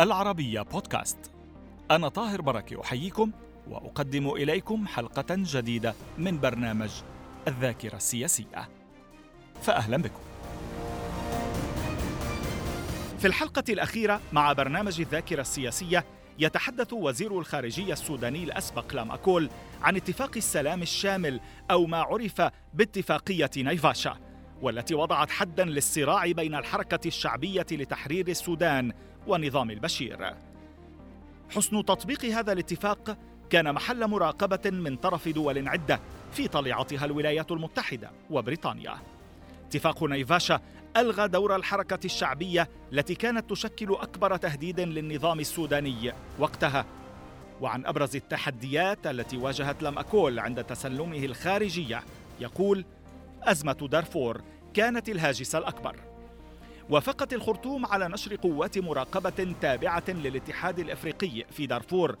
العربية 0.00 0.62
بودكاست. 0.62 1.18
أنا 1.90 2.08
طاهر 2.08 2.40
بركة 2.40 2.80
أحييكم 2.80 3.30
وأقدم 3.68 4.30
إليكم 4.30 4.86
حلقة 4.86 5.26
جديدة 5.30 5.94
من 6.18 6.40
برنامج 6.40 6.90
الذاكرة 7.48 7.96
السياسية. 7.96 8.68
فأهلا 9.62 9.96
بكم. 9.96 10.20
في 13.18 13.26
الحلقة 13.26 13.64
الأخيرة 13.68 14.20
مع 14.32 14.52
برنامج 14.52 15.00
الذاكرة 15.00 15.40
السياسية 15.40 16.04
يتحدث 16.38 16.92
وزير 16.92 17.38
الخارجية 17.38 17.92
السوداني 17.92 18.44
الأسبق 18.44 18.94
لام 18.94 19.10
أكول 19.10 19.50
عن 19.82 19.96
اتفاق 19.96 20.30
السلام 20.36 20.82
الشامل 20.82 21.40
أو 21.70 21.86
ما 21.86 21.98
عرف 21.98 22.42
باتفاقية 22.74 23.50
نيفاشا 23.56 24.16
والتي 24.62 24.94
وضعت 24.94 25.30
حدا 25.30 25.64
للصراع 25.64 26.32
بين 26.32 26.54
الحركة 26.54 27.06
الشعبية 27.06 27.66
لتحرير 27.72 28.28
السودان 28.28 28.92
ونظام 29.26 29.70
البشير. 29.70 30.34
حسن 31.50 31.84
تطبيق 31.84 32.24
هذا 32.24 32.52
الاتفاق 32.52 33.18
كان 33.50 33.74
محل 33.74 34.06
مراقبة 34.06 34.70
من 34.70 34.96
طرف 34.96 35.28
دول 35.28 35.68
عدة 35.68 36.00
في 36.32 36.48
طليعتها 36.48 37.04
الولايات 37.04 37.52
المتحدة 37.52 38.10
وبريطانيا. 38.30 38.94
اتفاق 39.66 40.04
نيفاشا 40.04 40.60
ألغى 40.96 41.28
دور 41.28 41.56
الحركة 41.56 41.98
الشعبية 42.04 42.68
التي 42.92 43.14
كانت 43.14 43.50
تشكل 43.50 43.92
أكبر 43.92 44.36
تهديد 44.36 44.80
للنظام 44.80 45.40
السوداني 45.40 46.12
وقتها 46.38 46.84
وعن 47.60 47.86
أبرز 47.86 48.16
التحديات 48.16 49.06
التي 49.06 49.36
واجهت 49.36 49.82
لم 49.82 49.98
أكول 49.98 50.38
عند 50.38 50.64
تسلمه 50.64 51.24
الخارجية 51.24 52.02
يقول 52.40 52.84
أزمة 53.42 53.88
دارفور 53.90 54.40
كانت 54.74 55.08
الهاجس 55.08 55.54
الأكبر 55.54 55.96
وافقت 56.90 57.32
الخرطوم 57.32 57.86
على 57.86 58.08
نشر 58.08 58.36
قوات 58.36 58.78
مراقبة 58.78 59.54
تابعة 59.60 60.04
للاتحاد 60.08 60.78
الإفريقي 60.78 61.44
في 61.50 61.66
دارفور، 61.66 62.16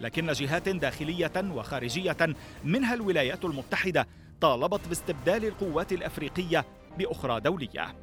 لكن 0.00 0.32
جهات 0.32 0.68
داخلية 0.68 1.32
وخارجية 1.36 2.16
منها 2.64 2.94
الولايات 2.94 3.44
المتحدة 3.44 4.06
طالبت 4.40 4.88
باستبدال 4.88 5.44
القوات 5.44 5.92
الإفريقية 5.92 6.64
بأخرى 6.98 7.40
دولية. 7.40 7.94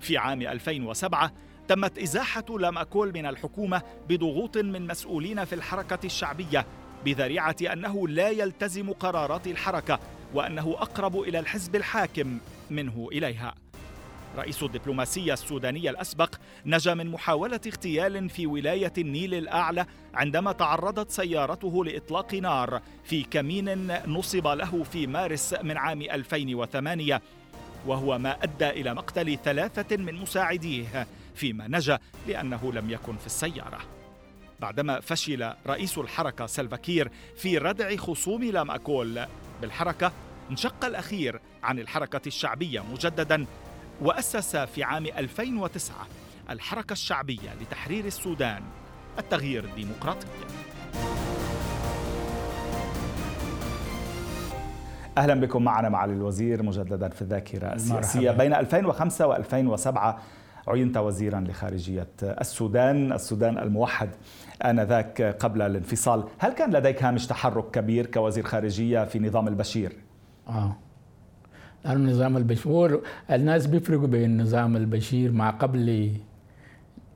في 0.00 0.16
عام 0.16 0.42
2007 0.42 1.32
تمت 1.68 1.98
إزاحة 1.98 2.58
لاماكول 2.58 3.12
من 3.12 3.26
الحكومة 3.26 3.82
بضغوط 4.08 4.58
من 4.58 4.86
مسؤولين 4.86 5.44
في 5.44 5.54
الحركة 5.54 6.06
الشعبية 6.06 6.66
بذريعة 7.04 7.56
أنه 7.72 8.08
لا 8.08 8.30
يلتزم 8.30 8.92
قرارات 8.92 9.46
الحركة 9.46 10.00
وأنه 10.34 10.76
أقرب 10.78 11.20
إلى 11.20 11.38
الحزب 11.38 11.76
الحاكم 11.76 12.38
منه 12.70 13.08
إليها. 13.12 13.54
رئيس 14.36 14.62
الدبلوماسية 14.62 15.32
السودانية 15.32 15.90
الأسبق 15.90 16.34
نجا 16.66 16.94
من 16.94 17.10
محاولة 17.10 17.60
اغتيال 17.66 18.28
في 18.30 18.46
ولاية 18.46 18.92
النيل 18.98 19.34
الأعلى 19.34 19.86
عندما 20.14 20.52
تعرضت 20.52 21.10
سيارته 21.10 21.84
لإطلاق 21.84 22.34
نار 22.34 22.82
في 23.04 23.22
كمين 23.22 23.92
نصب 24.06 24.46
له 24.46 24.82
في 24.82 25.06
مارس 25.06 25.54
من 25.62 25.76
عام 25.76 26.02
2008 26.02 27.22
وهو 27.86 28.18
ما 28.18 28.42
أدى 28.42 28.70
إلى 28.70 28.94
مقتل 28.94 29.38
ثلاثة 29.44 29.96
من 29.96 30.14
مساعديه 30.14 31.06
فيما 31.34 31.68
نجا 31.68 31.98
لأنه 32.26 32.72
لم 32.72 32.90
يكن 32.90 33.16
في 33.16 33.26
السيارة. 33.26 33.78
بعدما 34.60 35.00
فشل 35.00 35.52
رئيس 35.66 35.98
الحركة 35.98 36.46
سلفاكير 36.46 37.10
في 37.36 37.58
ردع 37.58 37.96
خصوم 37.96 38.44
لام 38.44 38.70
أكول 38.70 39.26
بالحركة 39.60 40.12
انشق 40.50 40.84
الأخير 40.84 41.40
عن 41.62 41.78
الحركة 41.78 42.20
الشعبية 42.26 42.80
مجددا 42.80 43.46
وأسس 44.02 44.56
في 44.56 44.82
عام 44.82 45.06
2009 45.06 45.96
الحركة 46.50 46.92
الشعبية 46.92 47.54
لتحرير 47.60 48.04
السودان 48.04 48.62
التغيير 49.18 49.64
الديمقراطي. 49.64 50.26
أهلا 55.18 55.34
بكم 55.34 55.64
معنا 55.64 55.88
معالي 55.88 56.12
الوزير 56.12 56.62
مجددا 56.62 57.08
في 57.08 57.22
الذاكرة 57.22 57.72
السياسية. 57.72 58.30
بين 58.30 58.54
2005 58.54 59.34
و2007 59.34 60.14
عينت 60.68 60.96
وزيرا 60.96 61.40
لخارجية 61.40 62.08
السودان، 62.22 63.12
السودان 63.12 63.58
الموحد 63.58 64.10
آنذاك 64.64 65.22
قبل 65.22 65.62
الانفصال، 65.62 66.24
هل 66.38 66.52
كان 66.52 66.70
لديك 66.70 67.02
هامش 67.02 67.26
تحرك 67.26 67.70
كبير 67.70 68.06
كوزير 68.06 68.44
خارجية 68.44 69.04
في 69.04 69.18
نظام 69.18 69.48
البشير؟ 69.48 69.92
آه. 70.48 70.76
النظام 71.92 72.36
البشير 72.36 73.00
الناس 73.30 73.66
بيفرقوا 73.66 74.06
بين 74.06 74.24
النظام 74.24 74.76
البشير 74.76 75.32
ما 75.32 75.50
قبل 75.50 76.10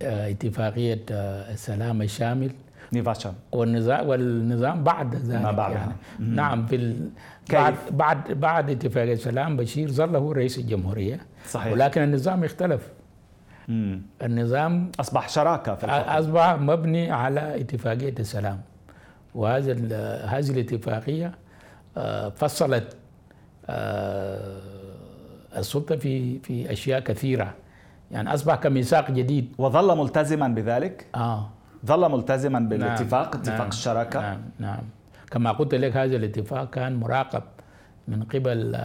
اتفاقية 0.03 1.04
السلام 1.10 2.03
الشامل 2.03 2.50
نيفاشا 2.92 3.34
والنظام 3.53 4.08
والنظام 4.08 4.84
بعد 4.84 5.14
ذلك 5.14 5.42
ما 5.42 5.53
بعدها 5.53 5.78
يعني. 5.78 5.92
نعم 6.19 6.66
في 6.66 6.76
ال... 6.76 7.10
بعد 7.53 7.75
بعد 7.91 8.32
بعد 8.32 8.70
اتفاقية 8.70 9.12
السلام 9.12 9.56
بشير 9.56 9.91
ظل 9.91 10.16
هو 10.16 10.32
رئيس 10.32 10.58
الجمهورية 10.58 11.20
صحيح. 11.48 11.72
ولكن 11.72 12.02
النظام 12.02 12.44
اختلف. 12.44 12.88
مم. 13.69 14.02
النظام 14.22 14.92
أصبح 15.00 15.28
شراكة 15.28 15.75
في 15.75 15.84
الفترة. 15.84 16.19
أصبح 16.19 16.56
مبني 16.60 17.10
على 17.10 17.60
اتفاقية 17.60 18.14
السلام 18.19 18.60
وهذا 19.34 19.72
هذه 20.25 20.50
الاتفاقية 20.50 21.32
فصلت 22.37 22.97
السلطه 25.56 25.97
في 25.97 26.38
في 26.38 26.72
أشياء 26.72 27.00
كثيرة. 27.00 27.54
يعني 28.10 28.34
أصبح 28.34 28.54
كميثاق 28.54 29.10
جديد. 29.10 29.53
وظل 29.58 29.98
ملتزما 29.98 30.48
بذلك؟ 30.48 31.06
آه. 31.14 31.48
ظل 31.86 32.12
ملتزما 32.12 32.58
بالاتفاق 32.58 33.34
نعم 33.34 33.41
اتفاق 33.41 33.58
نعم 33.58 33.69
الشراكة؟ 33.69 34.20
نعم 34.20 34.41
نعم. 34.58 34.82
كما 35.31 35.53
قلت 35.53 35.75
لك 35.75 35.97
هذا 35.97 36.16
الاتفاق 36.16 36.70
كان 36.70 36.97
مراقب 36.97 37.42
من 38.08 38.22
قبل 38.22 38.78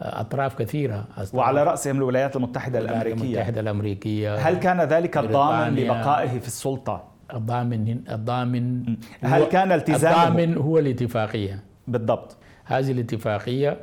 أطراف 0.00 0.54
كثيرة. 0.54 1.04
وعلى 1.32 1.64
رأسهم 1.64 1.96
الولايات 1.96 2.36
المتحدة 2.36 2.78
الأمريكية. 2.78 3.24
المتحدة 3.24 3.60
الأمريكية 3.60 4.34
هل 4.34 4.54
كان 4.54 4.80
ذلك 4.80 5.18
الضامن. 5.18 5.74
لبقائه 5.74 6.38
في 6.38 6.46
السلطة؟ 6.46 7.04
الضامن 7.34 8.00
الضامن 8.10 8.96
هل 9.22 9.44
كان 9.44 9.72
التزامه؟ 9.72 10.28
الضامن 10.28 10.56
هو 10.56 10.78
الاتفاقية. 10.78 11.62
بالضبط. 11.88 12.36
هذه 12.70 12.92
الاتفاقية 12.92 13.76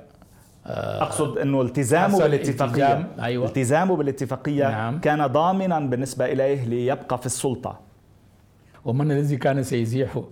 أقصد 0.66 1.38
إنه 1.38 1.62
التزامه 1.62 2.03
حصل 2.03 2.22
بالاتفاقية 2.22 2.94
التزام، 2.94 3.08
أيوة. 3.20 3.46
التزامه 3.46 3.96
بالاتفاقية 3.96 4.64
نعم. 4.70 5.00
كان 5.00 5.28
ضامنا 5.28 5.80
بالنسبة 5.80 6.25
إليه 6.25 6.66
ليبقى 6.66 7.18
في 7.18 7.25
السلطة 7.25 7.80
ومن 8.86 9.12
الذي 9.12 9.38
كان 9.38 9.64
سيزيحه 9.64 10.24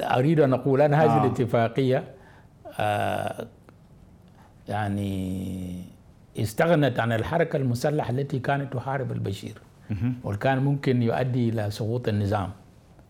أريد 0.00 0.40
أن 0.40 0.52
أقول 0.52 0.80
أن 0.80 0.94
هذه 0.94 1.10
آه. 1.10 1.20
آه. 1.20 1.24
الاتفاقية 1.26 2.04
آه 2.78 3.46
يعني 4.68 5.82
استغنت 6.38 7.00
عن 7.00 7.12
الحركة 7.12 7.56
المسلحة 7.56 8.10
التي 8.10 8.38
كانت 8.38 8.72
تحارب 8.72 9.12
البشير 9.12 9.54
وكان 10.24 10.58
ممكن 10.58 11.02
يؤدي 11.02 11.48
إلى 11.48 11.70
سقوط 11.70 12.08
النظام 12.08 12.50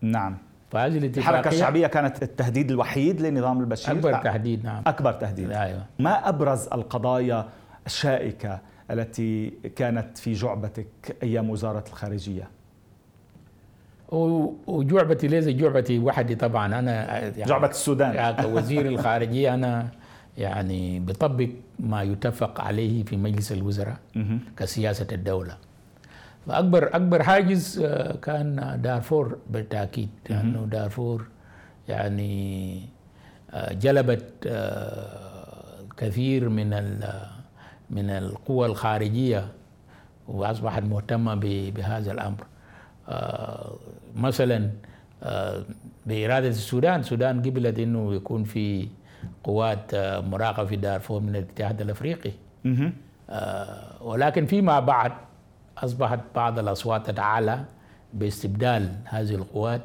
نعم 0.00 0.38
فهذه 0.70 0.98
الاتفاقية 0.98 1.30
الحركة 1.38 1.54
الشعبية 1.54 1.86
كانت 1.86 2.22
التهديد 2.22 2.70
الوحيد 2.70 3.20
لنظام 3.20 3.60
البشير 3.60 3.94
أكبر 3.94 4.10
لا. 4.10 4.18
تحديد 4.18 4.64
نعم 4.64 4.82
أكبر 4.86 5.12
تهديد 5.12 5.50
أيوة. 5.52 5.82
ما 5.98 6.28
أبرز 6.28 6.66
القضايا 6.72 7.48
الشائكة 7.86 8.58
التي 8.90 9.52
كانت 9.76 10.18
في 10.18 10.32
جعبتك 10.32 10.86
أيام 11.22 11.50
وزارة 11.50 11.84
الخارجية 11.88 12.48
و- 14.12 14.52
وجعبتي 14.66 15.28
ليس 15.28 15.48
جعبتي 15.48 15.98
وحدي 15.98 16.34
طبعا 16.34 16.78
أنا 16.78 17.18
يعني 17.18 17.42
جعبة 17.44 17.68
السودان 17.70 18.34
كوزير 18.42 18.86
الخارجية 18.86 19.54
أنا 19.54 19.88
يعني 20.38 21.00
بطبق 21.00 21.48
ما 21.80 22.02
يتفق 22.02 22.60
عليه 22.60 23.04
في 23.04 23.16
مجلس 23.16 23.52
الوزراء. 23.52 23.96
كسياسة 24.56 25.06
الدولة 25.12 25.56
فأكبر 26.46 26.96
أكبر 26.96 27.22
حاجز 27.22 27.78
آه، 27.84 28.16
كان 28.16 28.80
دارفور 28.82 29.38
بالتأكيد. 29.50 30.08
لأنه 30.30 30.66
دارفور 30.66 31.26
يعني 31.88 32.80
آه، 33.50 33.72
جلبت 33.72 34.24
آه، 34.46 35.78
كثير 35.96 36.48
من 36.48 36.72
ال- 36.72 37.26
من 37.90 38.10
القوى 38.10 38.66
الخارجية 38.66 39.48
وأصبحت 40.28 40.82
مهتمة 40.82 41.34
ب- 41.34 41.74
بهذا 41.74 42.12
الأمر. 42.12 42.46
آه، 43.08 43.76
مثلا 44.16 44.70
آه، 45.22 45.62
بإرادة 46.06 46.48
السودان. 46.48 47.00
السودان 47.00 47.42
قبلت 47.42 47.78
أنه 47.78 48.14
يكون 48.14 48.44
في 48.44 48.88
قوات 49.44 49.94
آه، 49.94 50.20
مراقبة 50.20 50.66
في 50.66 50.76
دارفور 50.76 51.20
من 51.20 51.28
الاتحاد. 51.36 51.82
آه، 53.30 54.02
ولكن 54.02 54.46
فيما 54.46 54.80
بعد 54.80 55.12
أصبحت 55.78 56.20
بعض 56.34 56.58
الأصوات 56.58 57.10
تتعالى 57.10 57.64
باستبدال 58.14 58.92
هذه 59.04 59.34
القوات 59.34 59.82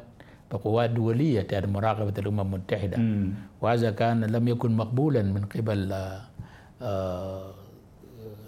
بقوات 0.52 0.90
دولية 0.90 1.46
مراقبة 1.52 2.14
الأمم 2.18 2.40
المتحدة. 2.40 2.98
وهذا 3.60 3.90
كان 3.90 4.24
لم 4.24 4.48
يكن 4.48 4.76
مقبولا 4.76 5.22
من 5.22 5.44
قبل 5.44 5.92
آه، 5.92 6.20
آه، 6.82 7.50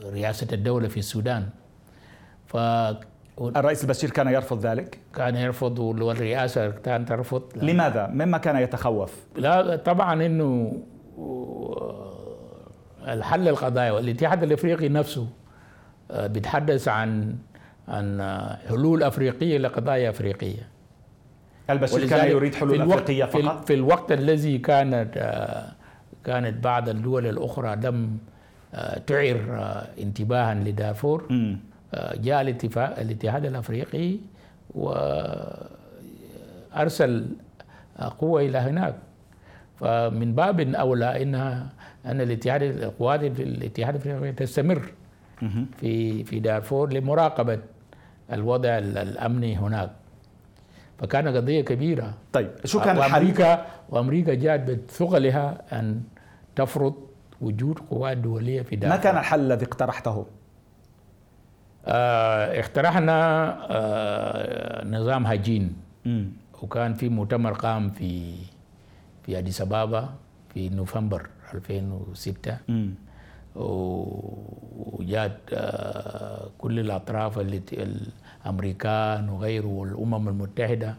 رئاسة 0.05 0.47
الدولة 0.53 0.89
في 0.89 0.97
السودان 0.97 1.49
ف 2.47 2.57
الرئيس 3.41 3.85
البشير 3.85 4.11
كان 4.11 4.29
يرفض 4.29 4.67
ذلك؟ 4.67 4.99
كان 5.15 5.37
يرفض 5.37 5.79
والرئاسة 5.79 6.71
كانت 6.71 7.09
ترفض 7.09 7.43
لماذا؟ 7.57 8.07
مما 8.07 8.39
كان 8.39 8.57
يتخوف؟ 8.57 9.27
لا 9.37 9.77
طبعا 9.77 10.27
إنه 10.27 10.73
الحل 13.09 13.49
القضايا 13.49 13.93
والاتحاد 13.93 14.43
الإفريقي 14.43 14.89
نفسه 14.89 15.23
آه، 15.23 15.44
بيتحدث 16.17 16.89
عن 16.89 17.37
عن 17.89 18.23
حلول 18.69 19.03
أفريقية 19.03 19.59
لقضايا 19.59 20.11
أفريقية. 20.11 20.69
البشير 21.71 22.09
كان 22.09 22.31
يريد 22.31 22.55
حلول 22.55 22.83
أفريقية 22.83 23.25
فقط؟ 23.25 23.67
في 23.67 23.75
الوقت 23.75 24.13
الذي 24.13 24.59
كانت 24.59 25.17
آه، 25.17 25.73
كانت 26.25 26.65
بعض 26.65 26.89
الدول 26.89 27.27
الأخرى 27.27 27.77
لم 27.77 28.19
آه، 28.75 28.99
تعر 28.99 29.37
انتباها 30.01 30.55
لدارفور 30.55 31.29
جاء 32.15 32.41
الاتفاق 32.41 32.99
الاتحاد 32.99 33.45
الأفريقي 33.45 34.17
وارسل 36.75 37.27
قوة 38.19 38.41
إلى 38.43 38.59
هناك. 38.59 38.95
فمن 39.81 40.35
باب 40.35 40.61
أولى 40.75 41.23
إنها 41.23 41.69
أن 42.07 42.21
الاتحاد 42.21 42.63
القوات 42.63 43.21
في 43.25 43.43
الاتحاد 43.43 43.95
الأفريقي 43.95 44.33
تستمر. 44.33 44.93
في 45.81 46.25
في 46.25 46.41
دارفور 46.41 46.93
لمراقبة 46.93 47.59
الوضع 48.33 48.79
الأمني 48.79 49.57
هناك 49.59 49.91
فكان 50.99 51.29
قضية 51.37 51.61
كبيرة 51.61 52.15
طيب 52.33 52.51
شو 52.65 52.81
كان 52.81 52.99
وأمريكا 52.99 53.67
وأمريكا 53.89 54.35
جاءت 54.35 54.61
بثقلها 54.71 55.63
أن 55.73 56.03
تفرض 56.57 56.95
وجود 57.41 57.79
قوات 57.91 58.17
دولية 58.17 58.63
في 58.63 58.77
دارفور 58.77 58.97
ما 58.99 59.03
كان 59.03 59.17
الحل 59.19 59.41
الذي 59.41 59.65
اقترحته؟ 59.65 60.27
آه 61.87 62.61
اقترحنا 62.61 63.19
آه 63.71 64.85
نظام 64.89 65.27
هجين 65.27 65.77
م. 66.05 66.25
وكان 66.63 66.95
في 66.95 67.09
مؤتمر 67.09 67.53
قام 67.53 67.91
في 67.91 68.35
في 69.23 69.39
أديس 69.39 69.61
أبابا 69.61 70.09
في 70.55 70.69
نوفمبر 70.69 71.29
2006 71.55 72.57
م. 72.69 72.89
وجات 73.57 75.39
آه 75.53 76.51
كل 76.59 76.79
الأطراف 76.79 77.39
اللي 77.39 77.63
الامريكان 77.73 79.29
وغيره 79.29 79.67
والأمم 79.67 80.29
المتحدة. 80.29 80.95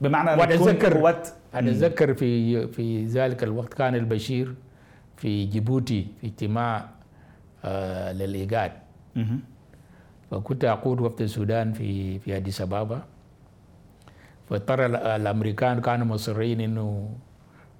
بمعنى 0.00 0.40
واتذكر 0.40 1.22
أتذكر 1.54 2.14
في 2.14 2.66
في 2.66 3.06
ذلك 3.06 3.42
الوقت 3.42 3.74
كان 3.74 3.94
البشير 3.94 4.54
في 5.16 5.44
جيبوتي 5.44 6.06
في 6.20 6.26
اجتماع 6.26 6.88
آه 7.64 8.12
للإيجاد. 8.12 8.72
فكنت 10.30 10.64
أقود 10.64 11.00
وفد 11.00 11.20
السودان 11.22 11.72
في 11.72 12.18
في 12.18 12.36
أديس 12.36 12.60
أبابا. 12.60 13.02
فاضطر 14.50 14.86
الأمريكان 15.16 15.80
كانوا 15.80 16.06
مصرين 16.06 16.60
إنه 16.60 17.10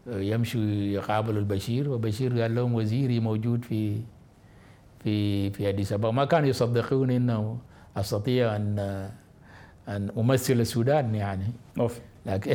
يمشوا 0.06 0.60
يقابلوا 0.60 1.38
البشير 1.38 1.90
وبشير 1.90 2.40
قال 2.40 2.54
لهم 2.54 2.74
وزيري 2.74 3.20
موجود 3.20 3.64
في 3.64 4.00
في 5.04 5.50
في 5.50 5.68
أديس 5.68 5.92
ابابا 5.92 6.10
ما 6.10 6.24
كانوا 6.24 6.48
يصدقون 6.48 7.10
إنه 7.10 7.58
أستطيع 7.96 8.56
أن 8.56 8.78
أن 9.88 10.10
أمثل 10.18 10.52
السودان 10.54 11.14
يعني 11.14 11.52
أوف. 11.80 12.00
لكن 12.26 12.54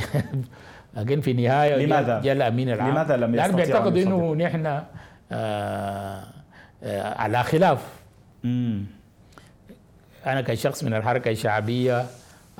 لكن 0.98 1.22
في 1.22 1.31
النهايه 1.31 1.86
لماذا؟ 1.86 2.22
جاء 2.22 2.34
الامين 2.34 2.69
العام 2.69 2.92
لماذا 2.92 3.18
لم 3.18 3.36
يستطيع 3.36 3.46
لأنه 3.46 3.66
بيعتقد 3.66 3.98
إنه 3.98 4.36
نحن 4.36 4.66
آه 4.66 6.24
آه 6.84 7.13
على 7.18 7.44
خلاف 7.44 7.88
مم. 8.44 8.86
أنا 10.25 10.42
كشخص 10.42 10.84
من 10.84 10.94
الحركة 10.94 11.31
الشعبية 11.31 12.06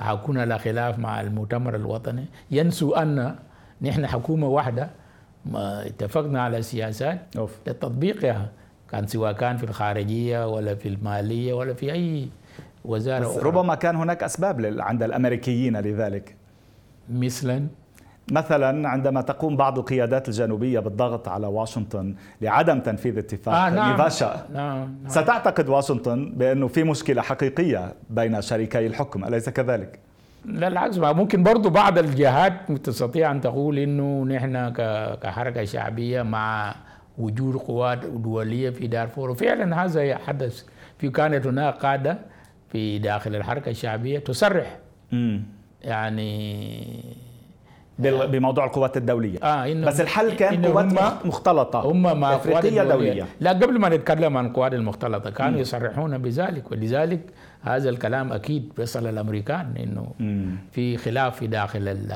حكون 0.00 0.38
على 0.38 0.58
خلاف 0.58 0.98
مع 0.98 1.20
المؤتمر 1.20 1.76
الوطني 1.76 2.24
ينسوا 2.50 3.02
أن 3.02 3.36
نحن 3.82 4.06
حكومة 4.06 4.46
واحدة 4.46 4.90
ما 5.46 5.86
اتفقنا 5.86 6.42
على 6.42 6.62
سياسات 6.62 7.20
لتطبيقها 7.66 8.48
كان 8.90 9.06
سواء 9.06 9.32
كان 9.32 9.56
في 9.56 9.64
الخارجية 9.64 10.46
ولا 10.48 10.74
في 10.74 10.88
المالية 10.88 11.52
ولا 11.54 11.74
في 11.74 11.92
أي 11.92 12.28
وزارة 12.84 13.20
بس 13.24 13.26
أخرى. 13.36 13.42
ربما 13.42 13.74
كان 13.74 13.96
هناك 13.96 14.22
أسباب 14.22 14.74
عند 14.80 15.02
الأمريكيين 15.02 15.76
لذلك. 15.76 16.36
مثلا؟ 17.12 17.66
مثلا 18.32 18.88
عندما 18.88 19.20
تقوم 19.20 19.56
بعض 19.56 19.78
القيادات 19.78 20.28
الجنوبية 20.28 20.80
بالضغط 20.80 21.28
على 21.28 21.46
واشنطن 21.46 22.14
لعدم 22.40 22.80
تنفيذ 22.80 23.18
اتفاق 23.18 23.54
آه 23.54 23.70
نعم. 23.70 23.90
نيفاشا. 23.90 24.46
نعم 24.54 24.78
نعم. 24.78 25.08
ستعتقد 25.08 25.68
واشنطن 25.68 26.32
بأنه 26.36 26.68
في 26.68 26.84
مشكلة 26.84 27.22
حقيقية 27.22 27.94
بين 28.10 28.42
شريكي 28.42 28.86
الحكم 28.86 29.24
أليس 29.24 29.48
كذلك؟ 29.48 29.98
لا 30.44 30.68
العكس 30.68 30.98
ممكن 30.98 31.42
برضو 31.42 31.70
بعض 31.70 31.98
الجهات 31.98 32.72
تستطيع 32.72 33.30
أن 33.30 33.40
تقول 33.40 33.78
أنه 33.78 34.24
نحن 34.24 34.68
كحركة 35.22 35.64
شعبية 35.64 36.22
مع 36.22 36.74
وجود 37.18 37.56
قوات 37.56 38.06
دولية 38.06 38.70
في 38.70 38.86
دارفور. 38.86 39.30
وفعلا 39.30 39.84
هذا 39.84 40.16
حدث 40.16 40.64
في 40.98 41.10
كانت 41.10 41.46
هناك 41.46 41.74
قادة 41.74 42.18
في 42.68 42.98
داخل 42.98 43.36
الحركة 43.36 43.70
الشعبية 43.70 44.18
تصرح 44.18 44.78
م. 45.12 45.38
يعني 45.82 47.04
بموضوع 47.98 48.64
القوات 48.64 48.96
الدولية. 48.96 49.38
آه 49.42 49.72
إنه 49.72 49.86
بس 49.86 50.00
الحل 50.00 50.32
كان 50.32 50.54
إنه 50.54 50.68
قوات 50.68 51.26
مختلطة. 51.26 51.80
هم 51.80 52.20
مع 52.20 52.36
أفريقية 52.36 52.82
دولية. 52.82 53.26
لا 53.40 53.50
قبل 53.50 53.78
ما 53.78 53.88
نتكلم 53.88 54.36
عن 54.36 54.46
القوات 54.46 54.74
المختلطة 54.74 55.30
كانوا 55.30 55.58
م. 55.58 55.60
يصرحون 55.60 56.18
بذلك. 56.18 56.70
ولذلك 56.70 57.20
هذا 57.62 57.88
الكلام 57.90 58.32
أكيد 58.32 58.72
بيصل 58.76 59.06
الأمريكان 59.06 59.76
إنه 59.76 60.12
م. 60.20 60.56
في 60.72 60.96
خلاف 60.96 61.36
في 61.36 61.46
داخل 61.46 62.06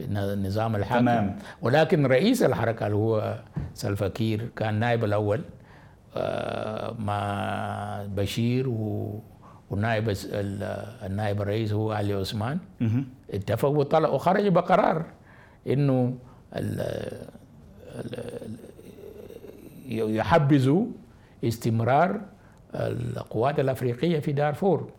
النظام 0.00 0.76
الحاكم 0.76 1.00
تمام. 1.00 1.36
ولكن 1.62 2.06
رئيس 2.06 2.42
الحركة 2.42 2.86
اللي 2.86 2.96
هو 2.96 3.38
سلفكير 3.74 4.48
كان 4.56 4.74
نائب 4.74 5.04
الأول 5.04 5.40
آه 6.16 6.94
مع 6.98 8.04
بشير 8.16 8.68
و 8.68 9.20
والنائب 9.70 10.16
النائب 11.06 11.42
الرئيس 11.42 11.72
هو 11.72 11.92
علي 11.92 12.14
عثمان 12.14 12.58
اتفقوا 13.30 13.76
وطلع 13.78 14.08
وخرج 14.08 14.48
بقرار 14.48 15.04
إنه 15.66 16.14
يحبذوا 19.88 20.86
استمرار 21.44 22.20
القوات 22.74 23.60
الأفريقية 23.60 24.18
في 24.18 24.32
دارفور. 24.32 24.90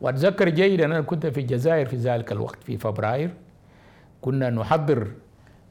وأتذكر 0.00 0.48
جيدا 0.48 0.84
أنا 0.84 1.00
كنت 1.00 1.26
في 1.26 1.40
الجزائر 1.40 1.86
في 1.86 1.96
ذلك 1.96 2.32
الوقت 2.32 2.62
في 2.64 2.78
فبراير. 2.78 3.30
كنا 4.20 4.50
نحضر 4.50 5.08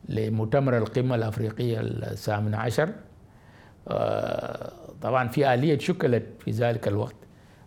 لمؤتمر 0.09 0.77
القمة 0.77 1.15
الأفريقية 1.15 1.79
الثامن 1.81 2.55
عشر. 2.55 2.89
طبعا 5.01 5.27
في 5.27 5.53
آلية 5.53 5.77
شكلت 5.77 6.23
في 6.39 6.51
ذلك 6.51 6.87
الوقت. 6.87 7.15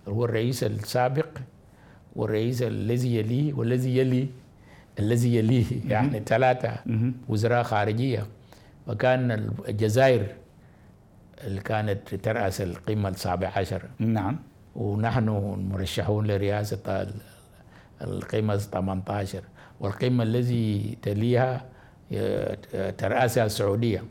هو 0.09 0.25
الرئيس 0.25 0.65
السابق 0.65 1.27
والرئيس 2.17 2.63
الذي 2.63 3.17
يليه 3.17 3.55
والذي 3.55 3.99
يلي 3.99 4.29
الذي 4.99 5.37
يليه 5.37 5.65
يعني 5.89 6.23
ثلاثة 6.27 6.77
وزراء 7.29 7.63
خارجية. 7.63 8.27
وكان 8.87 9.51
الجزائر 9.69 10.27
اللي 11.45 11.61
كانت 11.61 12.15
ترأس 12.15 12.61
القمة 12.61 13.09
السابعة 13.09 13.59
عشر. 13.59 13.83
نعم. 13.99 14.37
ونحن 14.77 15.29
مرشحون 15.73 16.27
لرئاسة 16.27 17.07
القمة 18.03 18.57
18 18.57 19.43
والقمة 19.81 20.23
الذي 20.23 20.99
تليها 21.03 21.65
ترأسها 22.99 23.45
السعودية. 23.45 24.05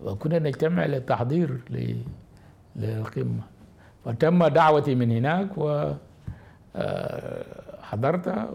وكنا 0.00 0.38
نجتمع 0.38 0.86
للتحضير 0.86 1.60
للقمة. 2.76 3.42
وتم 4.06 4.46
دعوتي 4.46 4.94
من 4.94 5.10
هناك 5.10 5.48
وحضرت 7.84 8.48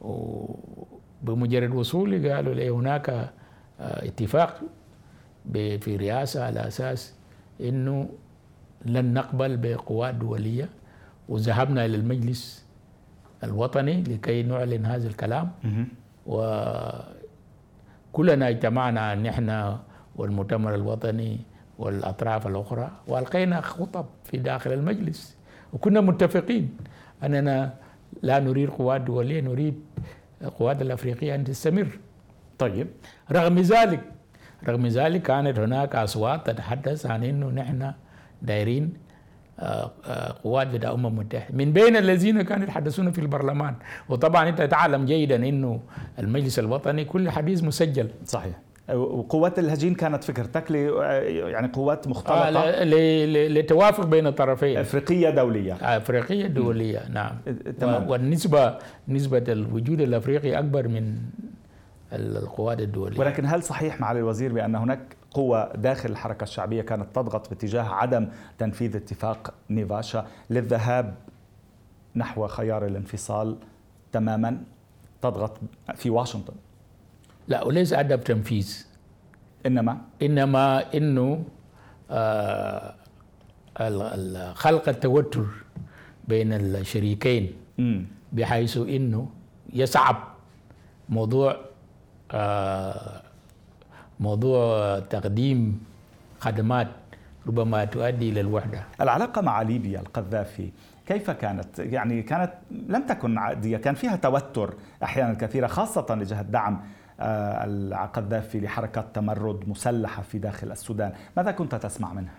وبمجرد 0.00 1.74
وصولي 1.74 2.32
قالوا 2.32 2.54
لي 2.54 2.70
هناك 2.70 3.30
اتفاق. 3.80 4.60
في 5.52 5.96
رئاسة 5.96 6.44
على 6.44 6.66
أساس 6.66 7.14
أنه 7.60 8.08
لن 8.84 9.14
نقبل 9.14 9.56
بقوات 9.56 10.14
دولية 10.14 10.68
وذهبنا 11.28 11.84
إلى 11.84 11.96
المجلس 11.96 12.64
الوطني 13.44 14.02
لكي 14.02 14.42
نعلن 14.42 14.86
هذا 14.86 15.08
الكلام. 15.08 15.50
وكلنا 16.26 17.08
اجتمعنا 18.48 19.14
نحن 19.14 19.76
والمؤتمر 20.16 20.74
الوطني 20.74 21.40
والأطراف 21.78 22.46
الأخرى 22.46 22.90
وألقينا 23.08 23.60
خطب 23.60 24.06
في 24.24 24.36
داخل 24.36 24.72
المجلس. 24.72 25.36
وكنا 25.72 26.00
متفقين 26.00 26.76
أننا 27.22 27.74
لا 28.22 28.38
نريد 28.38 28.70
قوات 28.70 29.00
دولية 29.00 29.40
نريد 29.40 29.80
القوات 30.42 30.82
الأفريقية 30.82 31.34
أن 31.34 31.44
تستمر. 31.44 31.98
طيب. 32.58 32.86
رغم 33.32 33.58
ذلك 33.58 34.00
رغم 34.68 34.86
ذلك 34.86 35.22
كانت 35.22 35.58
هناك 35.58 35.96
أصوات 35.96 36.50
تتحدث 36.50 37.06
عن 37.06 37.24
أنه 37.24 37.46
نحن 37.50 37.92
دايرين 38.42 38.92
آه، 39.60 39.90
آه، 40.06 40.34
قوات 40.44 40.66
بتاع 40.66 40.90
الامم 40.90 41.06
المتحده 41.06 41.54
من 41.54 41.72
بين 41.72 41.96
الذين 41.96 42.42
كانوا 42.42 42.64
يتحدثون 42.64 43.10
في 43.10 43.18
البرلمان 43.20 43.74
وطبعا 44.08 44.48
أنت 44.48 44.62
تعلم 44.62 45.04
جيدا 45.04 45.36
إنه 45.36 45.80
المجلس 46.18 46.58
الوطني 46.58 47.04
كل 47.04 47.30
حديث 47.30 47.64
مسجل. 47.64 48.08
صحيح. 48.26 48.54
وقوات 48.94 49.58
الهجين 49.58 49.94
كانت 49.94 50.24
فكرتك 50.24 50.70
يعني 50.70 51.68
قوات 51.68 52.08
مختلطة؟ 52.08 52.60
آه 52.60 52.84
لتوافق 53.48 54.06
بين 54.06 54.26
الطرفين. 54.26 54.78
أفريقية 54.78 55.30
دولية. 55.30 55.72
أفريقية 55.72 56.46
دولية 56.46 57.08
نعم. 57.12 57.36
تمام. 57.80 58.10
والنسبة 58.10 58.78
نسبة 59.08 59.44
الوجود 59.48 60.00
الأفريقي 60.00 60.58
أكبر 60.58 60.88
من 60.88 61.16
القوات 62.14 62.80
الدوليه 62.80 63.20
ولكن 63.20 63.46
هل 63.46 63.62
صحيح 63.62 64.00
معالي 64.00 64.18
الوزير 64.18 64.52
بأن 64.52 64.74
هناك 64.74 65.16
قوى 65.30 65.70
داخل 65.74 66.10
الحركة 66.10 66.44
الشعبية 66.44 66.82
كانت 66.82 67.06
تضغط 67.14 67.48
باتجاه 67.50 67.82
عدم 67.82 68.28
تنفيذ 68.58 68.96
اتفاق 68.96 69.54
نيفاشا 69.70 70.26
للذهاب 70.50 71.14
نحو 72.16 72.46
خيار 72.46 72.86
الانفصال 72.86 73.56
تماما 74.12 74.62
تضغط 75.22 75.58
في 75.94 76.10
واشنطن؟ 76.10 76.54
لا 77.48 77.64
وليس 77.64 77.92
عدم 77.92 78.16
تنفيذ. 78.16 78.86
إنما؟ 79.66 79.98
إنما 80.22 80.94
إنه 80.94 81.44
آه 82.10 82.94
خلق 84.54 84.88
التوتر 84.88 85.46
بين 86.28 86.52
الشريكين. 86.52 87.52
بحيث 88.32 88.76
إنه 88.76 89.28
يصعب 89.72 90.16
موضوع 91.08 91.56
موضوع 94.20 94.98
تقديم 94.98 95.84
خدمات 96.40 96.88
ربما 97.46 97.84
تؤدي 97.84 98.30
إلى 98.30 98.40
الوحدة. 98.40 98.84
العلاقة 99.00 99.42
مع 99.42 99.62
ليبيا 99.62 100.00
القذافي 100.00 100.70
كيف 101.06 101.30
كانت؟ 101.30 101.78
يعني 101.78 102.22
كانت 102.22 102.52
لم 102.70 103.06
تكن 103.06 103.38
عادية، 103.38 103.76
كان 103.76 103.94
فيها 103.94 104.16
توتر 104.16 104.74
أحيانا 105.02 105.34
كثيرة 105.34 105.66
خاصة 105.66 106.14
لجهة 106.14 106.42
دعم 106.42 106.80
آه، 107.20 107.64
القذافي 107.64 108.60
لحركات 108.60 109.14
تمرد 109.14 109.68
مسلحة 109.68 110.22
في 110.22 110.38
داخل 110.38 110.72
السودان، 110.72 111.12
ماذا 111.36 111.50
كنت 111.50 111.74
تسمع 111.74 112.12
منها؟ 112.12 112.34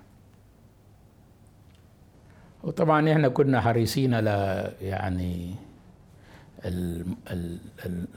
وطبعا 2.64 3.12
إحنا 3.12 3.28
كنا 3.28 3.62
حريصين 3.62 4.14
على 4.14 4.72
يعني 4.82 5.56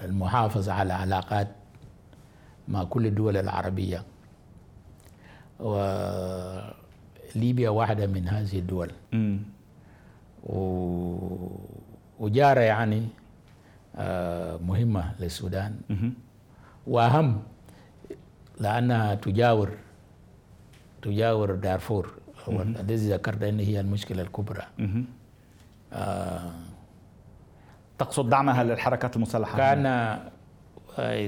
المحافظة 0.05 0.73
على 0.73 0.93
علاقات 0.93 1.49
مع 2.69 2.85
كل 2.85 3.07
الدول 3.07 3.37
العربية. 3.37 4.03
وليبيا 7.35 7.71
واحدة 7.71 8.07
من 8.07 8.29
هذه 8.29 8.59
الدول. 8.59 8.91
و... 10.45 10.59
وجارة 12.19 12.61
يعني 12.61 13.09
آه، 13.97 14.57
مهمة 14.57 15.15
للسودان. 15.21 15.81
وأهم 16.87 17.43
لأنها 18.61 19.15
تجاور 19.15 19.71
تجاور 21.03 21.55
دارفور. 21.55 22.13
الذي 22.81 23.13
ذكرت 23.13 23.43
أن 23.43 23.61
هي 23.61 23.81
المشكلة 23.81 24.23
الكبرى. 24.23 24.63
آه 25.93 26.53
تقصد 27.99 28.29
دعمها 28.29 28.65
للحركات 28.65 29.17
المسلحة 29.17 29.57
كأن 29.59 30.19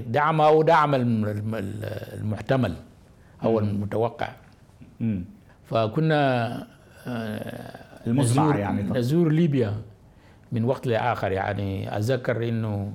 دعم 0.06 0.40
أو 0.40 0.62
دعم 0.62 0.94
المحتمل 0.94 2.76
أو 3.44 3.58
المتوقع. 3.58 4.28
فكنا 5.64 6.66
آه، 7.06 7.80
المزمع 8.06 8.56
يعني. 8.58 8.82
نزور 8.82 9.32
ليبيا 9.32 9.74
من 10.52 10.64
وقت 10.64 10.86
لآخر. 10.86 11.32
يعني 11.32 11.96
اتذكر 11.96 12.48
إنه 12.48 12.92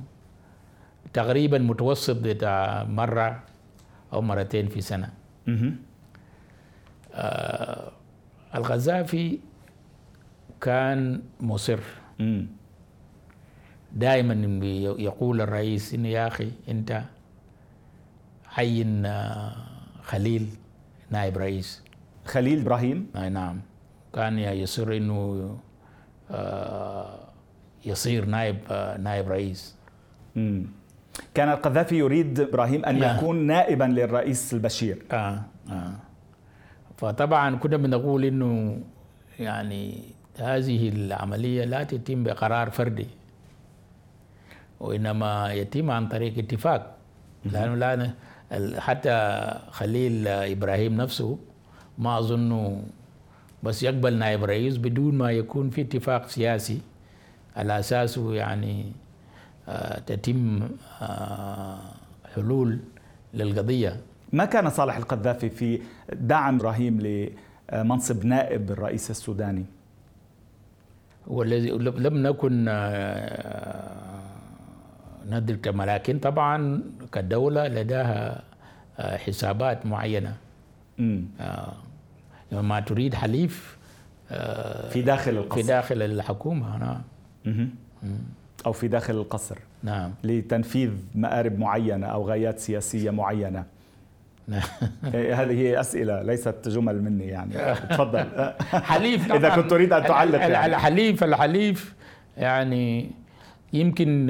تقريبا 1.13 1.58
متوسط 1.58 2.17
بتاع 2.22 2.84
مرة 2.84 3.44
أو 4.13 4.22
مرتين 4.22 4.67
في 4.67 4.82
سنة. 4.82 5.10
آه 7.13 7.91
الغزافي 8.55 9.39
كان 10.62 11.22
مصر. 11.41 11.79
دائما 13.96 14.34
يقول 15.00 15.42
الرئيس 15.42 15.94
إنه 15.94 16.08
يا 16.08 16.28
أخي 16.28 16.52
أنت 16.70 17.02
عين 18.58 19.06
آه، 19.06 19.56
خليل 20.04 20.48
نائب 21.10 21.38
رئيس. 21.38 21.84
خليل 22.25 22.62
إبراهيم؟ 22.62 23.08
أي 23.16 23.30
نعم. 23.30 23.62
كان 24.14 24.40
يصر 24.40 24.92
إنه 24.92 25.58
آه، 26.32 27.20
يصير 27.86 28.25
نائب 28.25 28.58
آه، 28.72 28.98
نائب 28.98 29.30
رئيس. 29.32 29.75
مم. 30.36 30.66
كان 31.34 31.50
القذافي 31.50 31.96
يريد 31.96 32.40
إبراهيم 32.40 32.86
أن 32.86 33.00
نعم. 33.00 33.18
يكون 33.18 33.48
نائبا 33.48 33.84
للرئيس 33.84 34.54
البشير. 34.54 35.06
آه 35.12 35.42
آه. 35.70 35.96
فطبعا 36.98 37.56
كنا 37.56 37.78
بنقول 37.78 38.25
إنه 38.25 38.80
يعني 39.40 40.04
هذه 40.40 40.90
العملية 40.90 41.66
لا 41.66 41.84
تتم 41.84 42.24
بقرار 42.24 42.70
فردي. 42.70 43.08
وإنما 44.86 45.54
يتم 45.54 45.92
عن 45.92 46.08
طريق 46.08 46.38
اتفاق. 46.38 46.96
لأنه 47.46 47.75
لا 47.75 48.12
حتى 48.80 49.18
خليل 49.72 50.27
إبراهيم 50.27 50.94
نفسه 51.01 51.38
ما 51.98 52.20
أظنه 52.20 52.84
بس 53.63 53.84
يقبل 53.84 54.13
نائب 54.18 54.44
رئيس 54.44 54.77
بدون 54.77 55.15
ما 55.15 55.32
يكون 55.32 55.70
في 55.70 55.82
اتفاق 55.82 56.27
سياسي. 56.27 56.80
على 57.56 57.80
أساسه 57.80 58.34
يعني 58.34 58.92
آه، 59.68 60.00
تتم 60.00 60.70
آه، 61.01 61.80
حلول 62.36 62.80
للقضية. 63.34 64.01
ما 64.34 64.46
كان 64.46 64.70
صالح 64.70 64.98
القذافي 64.98 65.50
في 65.50 65.82
دعم 66.13 66.56
إبراهيم 66.56 67.01
لمنصب 67.72 68.25
نائب 68.25 68.72
الرئيس 68.72 69.12
السوداني؟ 69.12 69.65
والذي 71.27 71.70
لم 71.72 72.27
نكن 72.27 72.65
ندرك 75.29 75.67
لكن 75.67 76.20
طبعا 76.20 76.82
كدولة 77.12 77.67
لديها 77.67 78.41
آه، 79.00 79.17
حسابات 79.17 79.86
معينة. 79.86 80.36
آه 81.00 81.74
ما 82.51 82.79
تريد 82.79 83.13
حليف 83.13 83.77
آه 84.32 84.89
في 84.89 85.01
داخل 85.01 85.32
القصر. 85.32 85.62
في 85.62 85.67
داخل 85.67 86.01
الحكومة 86.01 86.77
نعم. 86.77 87.70
أو 88.65 88.72
في 88.72 88.88
داخل 88.88 89.13
القصر. 89.13 89.58
نعم. 89.84 90.12
لتنفيذ 90.24 90.91
مآرب 91.15 91.60
معينة 91.60 92.08
أو 92.08 92.27
غايات 92.29 92.60
سياسية 92.60 93.12
معينة. 93.12 93.63
نعم. 94.48 94.62
إيه، 95.13 95.41
هذه 95.41 95.79
أسئلة 95.79 96.22
ليست 96.22 96.67
جمل 96.67 97.03
مني 97.03 97.27
يعني. 97.27 97.53
تفضل. 97.89 98.25
حليف 98.91 99.32
إذا 99.38 99.55
كنت 99.55 99.70
تريد 99.70 99.94
أن 99.94 100.03
تعلق 100.03 100.39
يعني. 100.39 100.65
الحليف 100.65 101.24
الحليف 101.24 101.96
يعني 102.38 103.12
يمكن 103.74 104.27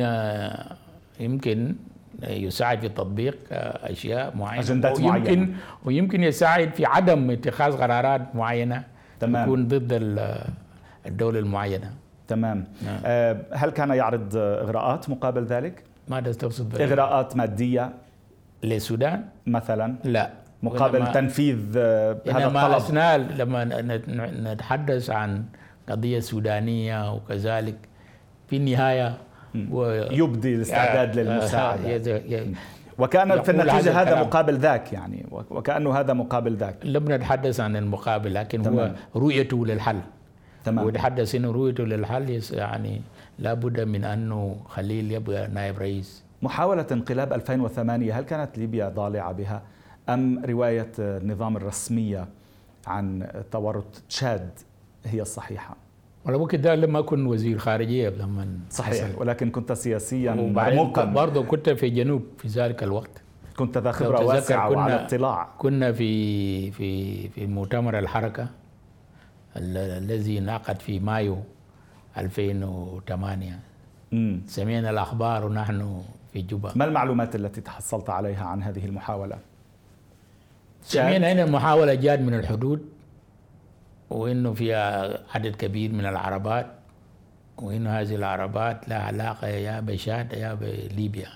يمكن 1.20 1.76
يساعد 2.24 2.80
في 2.80 2.90
تطبيق 2.90 3.38
أشياء 3.52 4.38
معينة 4.38 4.64
أجندات 4.64 5.00
ويمكن 5.00 5.40
معينة 5.40 5.56
ويمكن 5.86 6.24
يساعد 6.24 6.74
في 6.74 6.86
عدم 6.86 7.32
اتخاذ 7.32 7.78
قرارات 7.78 8.36
معينة 8.36 8.84
تمام. 9.20 9.46
تكون 9.46 9.68
ضد 9.68 9.88
الدولة 11.06 11.40
المعينة 11.40 11.92
تمام 12.28 12.66
نعم. 12.86 13.00
آه، 13.06 13.38
هل 13.54 13.70
كان 13.70 13.90
يعرض 13.90 14.30
إغراءات 14.36 15.10
مقابل 15.10 15.46
ذلك؟ 15.46 15.84
ماذا 16.08 16.32
تقصد؟ 16.32 16.82
إغراءات 16.82 17.38
مادية 17.38 17.94
للسودان؟ 18.64 19.26
مثلا 19.48 19.96
لا 20.04 20.30
مقابل 20.64 21.12
تنفيذ 21.12 21.58
آه، 21.78 22.18
هذا 22.28 22.48
الطلب 22.48 22.72
أثناء 22.72 23.18
لما 23.18 23.66
نتحدث 24.54 25.10
عن 25.10 25.44
قضية 25.90 26.20
سودانية 26.20 27.14
وكذلك 27.14 27.76
في 28.48 28.56
النهاية 28.58 29.18
يبدي 30.12 30.56
الاستعداد 30.56 31.20
للمساعدة. 31.20 32.46
وكان 33.00 33.42
في 33.42 33.52
النتيجة 33.52 34.02
هذا 34.02 34.22
مقابل 34.22 34.56
ذاك 34.58 34.94
يعني 34.94 35.26
وكأنه 35.32 36.00
هذا 36.00 36.14
مقابل 36.14 36.56
ذاك. 36.56 36.76
لم 36.84 37.12
نتحدث 37.12 37.60
عن 37.60 37.76
المقابل 37.76 38.34
لكن 38.34 38.62
تمام. 38.62 38.96
هو 39.16 39.22
رؤيته 39.22 39.66
للحل. 39.66 40.00
تمام. 40.66 40.86
ونتحدث 40.86 41.36
انه 41.36 41.52
رؤيته 41.52 41.84
للحل 41.84 42.42
يعني 42.52 43.02
لابد 43.40 43.80
من 43.82 44.04
أنه 44.04 44.56
خليل 44.70 45.12
يبقى 45.12 45.48
نائب 45.48 45.80
رئيس. 45.80 46.24
محاولة 46.42 46.86
انقلاب 46.92 47.34
2008 47.34 48.20
هل 48.20 48.24
كانت 48.24 48.58
ليبيا 48.58 48.90
ضالعة 48.90 49.32
بها؟ 49.32 49.62
أم 50.10 50.46
رواية 50.46 50.92
النظام 51.00 51.58
الرسمية 51.58 52.28
عن 52.88 53.28
تورط 53.52 54.02
تشاد 54.10 54.50
هي 55.06 55.22
الصحيحة؟ 55.22 55.76
ولا 56.26 56.38
ممكن 56.38 56.62
ده 56.62 56.76
لما 56.76 57.02
كنت 57.02 57.28
وزير 57.28 57.58
خارجية 57.58 58.10
لما 58.10 58.60
صحيح 58.70 59.06
حصل. 59.06 59.20
ولكن 59.20 59.52
كنت 59.52 59.72
سياسيا 59.74 60.32
مرموقا 60.32 61.06
برضه 61.06 61.44
كنت 61.44 61.70
في 61.70 61.86
الجنوب 61.86 62.24
في 62.38 62.48
ذلك 62.48 62.84
الوقت. 62.84 63.22
كنت 63.58 63.78
ذا 63.78 63.92
خبرة 63.92 64.26
واسعة 64.26 64.70
وعلى 64.70 65.06
اطلاع. 65.06 65.50
كنا 65.58 65.92
في 65.92 66.72
في 66.72 67.30
في 67.30 67.48
مؤتمر 67.48 68.00
الحركة 68.00 68.48
الذي 69.58 70.38
انعقد 70.38 70.80
في 70.80 71.00
مايو 71.00 71.38
2008 72.18 73.60
مم. 74.12 74.42
سمعنا 74.48 74.90
الأخبار 74.90 75.46
ونحن 75.46 76.02
في 76.34 76.42
جوبا. 76.42 76.72
ما 76.76 76.86
المعلومات 76.86 77.36
التي 77.36 77.62
تحصلت 77.62 78.10
عليها 78.10 78.46
عن 78.46 78.64
هذه 78.64 78.86
المحاولة؟ 78.86 79.38
سمعنا 80.82 81.32
أن 81.32 81.40
المحاولة 81.40 81.94
جات 81.94 82.20
من 82.20 82.34
الحدود. 82.34 82.90
وإنه 84.10 84.54
فيها 84.54 85.18
عدد 85.36 85.56
كبير 85.56 85.92
من 85.92 86.06
العربات 86.06 86.68
وإنه 87.58 87.90
هذه 87.90 88.16
العربات 88.16 88.90
لها 88.90 89.00
علاقة 89.00 89.48
يا 89.48 89.80
بشاد 89.80 90.34
يا 90.34 90.54
بليبيا. 90.54 91.30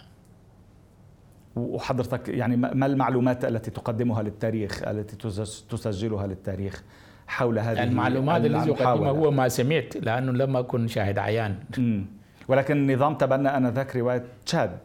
وحضرتك 1.55 2.29
يعني 2.29 2.57
ما 2.57 2.85
المعلومات 2.85 3.45
التي 3.45 3.71
تقدمها 3.71 4.23
للتاريخ 4.23 4.87
التي 4.87 5.15
تسجلها 5.69 6.27
للتاريخ 6.27 6.83
حول 7.27 7.59
هذه 7.59 7.83
المعلومات 7.83 8.45
التي 8.45 8.71
أقدمها 8.71 9.09
هو 9.09 9.31
ما 9.31 9.47
سمعت 9.47 9.97
لأنه 9.97 10.31
لم 10.31 10.57
أكن 10.57 10.87
شاهد 10.87 11.19
عيان. 11.19 11.55
ولكن 12.47 12.77
النظام 12.77 13.15
تبنى 13.15 13.57
آنذاك 13.57 13.95
رواية 13.95 14.23
تشاد 14.45 14.77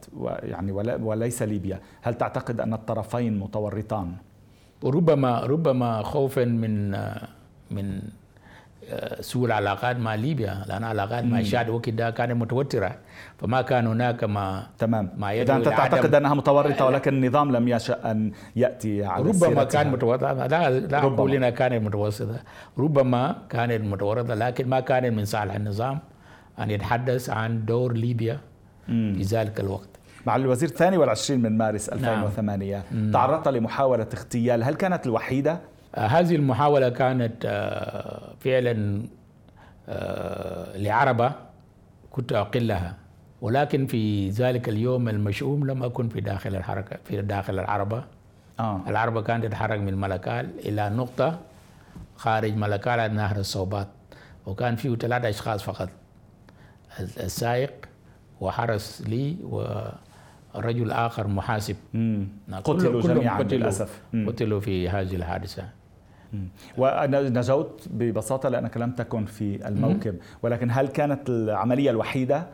يعني 0.43 0.73
وليس 1.03 1.43
ليبيا، 1.43 1.81
هل 2.03 2.14
تعتقد 2.14 2.61
أن 2.61 2.75
الطرفين 2.75 3.38
متورطان؟ 3.38 4.12
ربما 4.85 5.41
ربما 5.41 6.03
خوفا 6.03 6.45
من 6.45 6.95
من 7.75 7.87
آه، 8.90 9.21
سوء 9.23 9.47
العلاقات 9.47 9.97
مع 9.97 10.14
ليبيا. 10.14 10.64
لأن 10.69 10.85
علاقات 10.85 11.25
مع 11.25 11.38
الشعب 11.40 11.69
وقت 11.69 11.88
ده 11.88 12.11
كانت 12.11 12.33
متوترة. 12.33 12.93
فما 13.38 13.62
كان 13.62 13.87
هناك 13.87 14.25
ما 14.25 14.66
تمام. 14.78 15.11
ما 15.16 15.33
إذا 15.33 15.57
أنت 15.57 15.69
تعتقد 15.69 16.14
أنها 16.14 16.35
متورطة 16.35 16.85
ولكن 16.87 17.14
النظام 17.14 17.52
لم 17.57 17.69
يشأ 17.69 18.11
أن 18.11 18.33
يأتي 18.57 19.04
على 19.04 19.25
ربما 19.25 19.64
كان 19.64 19.90
متورطه 19.93 20.33
لا 20.33 20.71
لا 20.71 20.99
أقول 20.99 21.35
إنها 21.35 21.50
كانت 21.50 21.87
متوسطة. 21.87 22.38
ربما 22.78 23.37
كانت 23.50 23.81
متورطه 23.85 24.35
لكن 24.35 24.69
ما 24.69 24.81
كان 24.81 25.16
من 25.16 25.25
صالح 25.25 25.54
النظام 25.54 25.99
أن 26.59 26.71
يتحدث 26.71 27.31
عن 27.31 27.64
دور 27.64 27.93
ليبيا 27.93 28.38
في 28.87 29.23
ذلك 29.23 29.61
الوقت. 29.61 29.88
مع 30.26 30.37
الوزير 30.37 30.69
الثاني 30.69 30.97
والعشرين 30.97 31.43
من 31.43 31.59
مارس 31.59 31.88
2008 31.88 32.83
نعم. 32.93 33.12
تعرضت 33.12 33.49
لمحاولة 33.49 34.07
اغتيال. 34.14 34.64
هل 34.64 34.75
كانت 34.75 35.07
الوحيدة؟ 35.07 35.59
هذه 35.97 36.37
المحاولة 36.37 36.89
كانت 36.89 37.33
آه، 37.45 38.35
فعلا 38.41 39.03
آه، 39.89 40.77
لعربة 40.77 41.33
كنت 42.11 42.33
أقلها 42.33 42.95
ولكن 43.41 43.87
في 43.87 44.31
ذلك 44.31 44.69
اليوم 44.69 45.09
المشؤوم 45.09 45.67
لم 45.67 45.83
أكن 45.83 46.09
في 46.09 46.21
داخل 46.21 46.57
الحركة 46.57 46.97
في 47.05 47.23
داخل 47.23 47.59
العربة. 47.59 48.05
آه. 48.61 48.81
العربة 48.89 49.23
كانت 49.23 49.45
تتحرك 49.47 49.81
من 49.81 49.95
ملكال 50.01 50.51
إلى 50.59 50.91
نقطة 50.91 51.39
خارج 52.17 52.57
ملكال 52.57 53.01
على 53.01 53.15
نهر 53.15 53.37
الصوبات. 53.37 53.89
وكان 54.47 54.77
فيه 54.77 54.97
ثلاثة 54.97 55.29
أشخاص 55.29 55.63
فقط. 55.63 55.89
السائق 57.01 57.73
وحرس 58.41 59.03
لي 59.07 59.37
ورجل 59.43 60.91
آخر 60.91 61.27
محاسب. 61.27 61.77
قتلوا 62.53 63.03
جميعا 63.03 63.43
للأسف. 63.43 64.03
قتلوا 64.27 64.61
في 64.61 64.89
هذه 64.89 65.17
الحادثة. 65.17 65.69
ونجوت 66.79 67.88
ببساطة 67.91 68.49
لأنك 68.49 68.76
لم 68.76 68.91
تكن 68.93 69.25
في 69.25 69.69
الموكب. 69.69 70.17
ولكن 70.43 70.71
هل 70.71 70.88
كانت 70.88 71.29
العملية 71.29 71.91
الوحيدة 71.91 72.47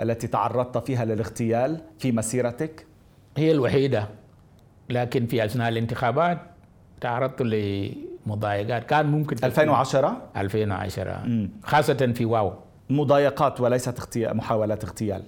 التي 0.00 0.26
تعرضت 0.26 0.78
فيها 0.86 1.04
للاغتيال 1.04 1.80
في 1.98 2.12
مسيرتك؟ 2.12 2.86
هي 3.36 3.52
الوحيدة. 3.52 4.08
لكن 4.90 5.26
في 5.26 5.44
أثناء 5.44 5.68
الانتخابات 5.68 6.38
تعرضت 7.00 7.42
لمضايقات. 7.42 8.84
كان 8.84 9.06
ممكن 9.06 9.36
2010 9.44 10.22
2010 10.36 11.22
مم. 11.26 11.50
خاصة 11.62 12.12
في 12.14 12.24
واو. 12.24 12.52
مضايقات 12.90 13.60
وليست 13.60 13.98
اغتيال 13.98 14.36
محاولات 14.36 14.84
اغتيال. 14.84 15.22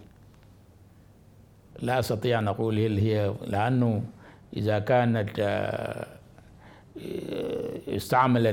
لا 1.82 1.98
أستطيع 1.98 2.38
أن 2.38 2.48
أقول 2.48 2.78
هي 2.78 3.34
لأنه 3.46 4.02
إذا 4.56 4.78
كانت 4.78 5.30
آه، 5.38 6.06
يستعمل 7.86 8.46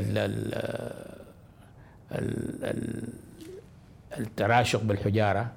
التراشق 4.17 4.83
بالحجارة. 4.83 5.51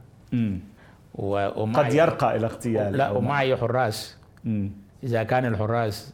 ومعي 1.14 1.84
قد 1.84 1.94
يرقى 1.94 2.36
إلى 2.36 2.46
اغتيال 2.46 2.92
لا 2.92 3.10
ومعي 3.10 3.56
حراس 3.56 4.16
مم. 4.44 4.70
إذا 5.02 5.22
كان 5.22 5.44
الحراس 5.46 6.12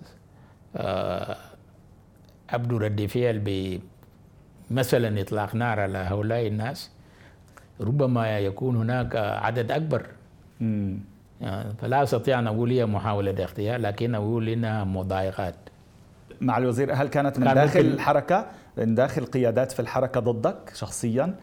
آه، 0.77 1.37
ابدوا 2.51 2.79
رد 2.79 3.07
فعل 3.07 3.81
مثلا 4.71 5.21
إطلاق 5.21 5.55
نار 5.55 5.81
على 5.81 5.99
هؤلاء 5.99 6.47
الناس 6.47 6.91
ربما 7.81 8.39
يكون 8.39 8.77
هناك 8.77 9.17
عدد 9.17 9.73
أكبر. 9.73 10.07
مم. 10.61 10.99
يعني 11.41 11.73
فلا 11.81 12.03
أستطيع 12.03 12.39
أن 12.39 12.47
أقول 12.47 12.71
هي 12.71 12.87
محاولة 12.87 13.43
اغتيال 13.43 13.83
لكن 13.83 14.15
أقول 14.15 14.49
إنها 14.49 14.85
مضايقات. 14.85 15.55
مع 16.41 16.59
الوزير 16.59 16.95
هل 16.95 17.09
كانت 17.09 17.39
من 17.39 17.55
داخل 17.55 17.81
الحركة؟ 17.81 18.47
من 18.77 18.95
داخل 18.95 19.27
قيادات 19.27 19.73
في 19.73 19.81
الحركة 19.81 20.21
ضدك 20.21 20.73
شخصيا؟ 20.75 21.35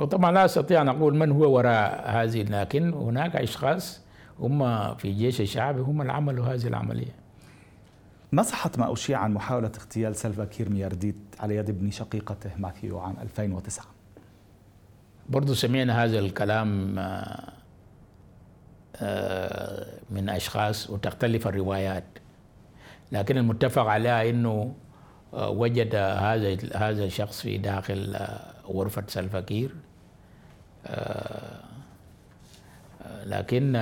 وطبعا 0.00 0.32
لا 0.32 0.44
استطيع 0.44 0.82
أن 0.82 0.88
أقول 0.88 1.14
من 1.14 1.32
هو 1.32 1.56
وراء 1.56 2.10
هذه 2.10 2.42
لكن 2.42 2.92
هناك 2.92 3.36
أشخاص 3.36 4.00
هم 4.40 4.94
في 4.94 5.12
جيش 5.12 5.40
الشعبي 5.40 5.80
هم 5.80 6.00
اللي 6.00 6.12
عملوا 6.12 6.46
هذه 6.46 6.66
العملية. 6.66 7.14
ما 8.32 8.42
صحة 8.42 8.70
ما 8.78 8.92
أشيع 8.92 9.18
عن 9.18 9.34
محاولة 9.34 9.72
اغتيال 9.78 10.16
سلفا 10.16 10.44
كير 10.44 10.68
ميارديت 10.70 11.16
على 11.40 11.56
يد 11.56 11.68
ابن 11.68 11.90
شقيقته 11.90 12.50
ماثيو 12.58 12.98
عام 12.98 13.16
2009 13.22 13.84
برضو 15.28 15.54
سمعنا 15.54 16.04
هذا 16.04 16.18
الكلام 16.18 16.94
آه، 19.02 19.86
من 20.10 20.28
أشخاص 20.28 20.90
وتختلف 20.90 21.48
الروايات. 21.48 22.04
لكن 23.12 23.38
المتفق 23.38 23.82
عليها 23.82 24.30
إنه 24.30 24.74
آه، 25.34 25.50
وجد 25.50 25.94
هذا 25.94 26.56
هذا 26.74 27.04
الشخص 27.04 27.40
في 27.40 27.58
داخل 27.58 28.14
آه، 28.14 28.54
غرفة 28.66 29.04
سلفكير. 29.06 29.74
آه، 30.86 31.60
لكن 33.24 33.76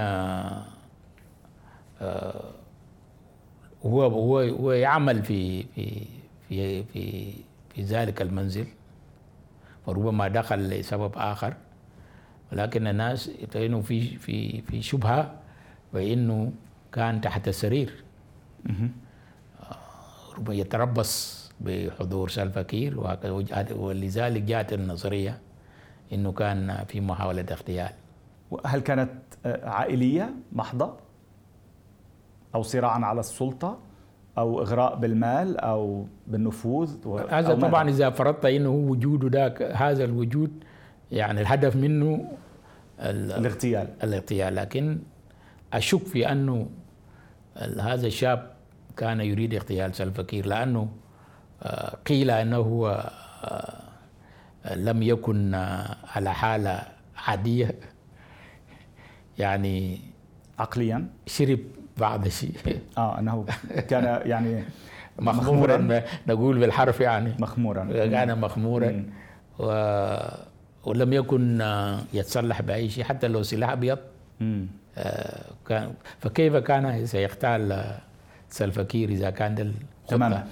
هو 3.84 4.02
هو 4.02 4.38
هو 4.38 4.72
يعمل 4.72 5.22
في 5.22 5.62
في 5.62 6.06
في 6.48 6.84
في 6.84 7.32
في 7.74 7.82
ذلك 7.82 8.22
المنزل 8.22 8.66
وربما 9.87 10.28
دخل 10.28 10.58
لسبب 10.58 11.12
آخر. 11.16 11.54
ولكن 12.52 12.87
الناس 12.87 13.30
انه 13.56 13.80
في 13.80 14.16
في 14.18 14.62
في 14.62 14.82
شبهة 14.82 15.34
بانه 15.94 16.52
كان 16.92 17.20
تحت 17.20 17.48
السرير. 17.48 18.04
ربما 20.38 20.54
يتربص 20.54 21.44
بحضور 21.60 22.28
سلفكير 22.28 23.16
ولذلك 23.76 24.42
جاءت 24.42 24.72
النظرية 24.72 25.38
إنه 26.12 26.32
كان 26.32 26.84
في 26.88 27.00
محاولة 27.00 27.46
اغتيال. 27.50 27.90
هل 28.66 28.80
كانت 28.80 29.10
عائلية 29.46 30.34
محضة؟ 30.52 30.96
أو 32.54 32.62
صراعا 32.62 33.04
على 33.04 33.20
السلطة؟ 33.20 33.78
أو 34.38 34.62
إغراء 34.62 34.96
بالمال؟ 34.96 35.56
أو 35.58 36.06
بالنفوذ؟ 36.26 36.90
هذا 37.30 37.54
طبعا 37.54 37.88
إذا 37.88 38.10
فرضت 38.10 38.44
إنه 38.44 38.70
وجوده 38.70 39.28
ذاك 39.28 39.62
هذا 39.62 40.04
الوجود 40.04 40.64
يعني 41.12 41.40
الهدف 41.40 41.76
منه 41.76 42.32
الاغتيال. 43.00 43.88
الاغتيال. 44.02 44.54
لكن 44.54 44.98
أشك 45.72 46.06
في 46.06 46.32
أنه 46.32 46.68
هذا 47.80 48.06
الشاب 48.06 48.53
كان 48.96 49.20
يريد 49.20 49.54
اغتيال 49.54 49.94
سلفكير 49.94 50.46
لأنه 50.46 50.88
آه، 51.62 51.96
قيل 52.07 52.30
أنه 52.30 52.57
هو 52.57 53.11
آه، 53.44 54.74
لم 54.74 55.02
يكن 55.02 55.54
آه، 55.54 55.96
على 56.14 56.35
حالة 56.35 56.83
عادية. 57.16 57.74
يعني 59.38 60.00
عقليا؟ 60.59 61.07
شرب 61.26 61.59
بعض 61.96 62.26
الشيء. 62.26 62.52
آه 62.98 63.18
إنه 63.18 63.46
كان 63.88 64.28
يعني 64.28 64.64
مخمورا, 65.18 65.76
مخمورا؟ 65.76 66.02
نقول 66.26 66.59
بالحرف 66.59 67.00
يعني. 67.00 67.35
مخمورا. 67.38 67.85
كان 67.92 68.40
مخمورا. 68.40 69.04
و 69.59 69.66
ولم 70.85 71.12
يكن 71.12 71.62
يتصلح 72.12 72.62
بأي 72.62 72.88
شيء 72.88 73.04
حتى 73.04 73.28
لو 73.28 73.42
سلاح 73.42 73.70
أبيض. 73.70 73.98
كان 75.68 75.94
فكيف 76.18 76.57
كان 76.57 77.07
سيختال 77.07 77.94
سلفكير 78.54 79.08
إذا 79.08 79.30
كان 79.30 79.74
تماما. 80.08 80.46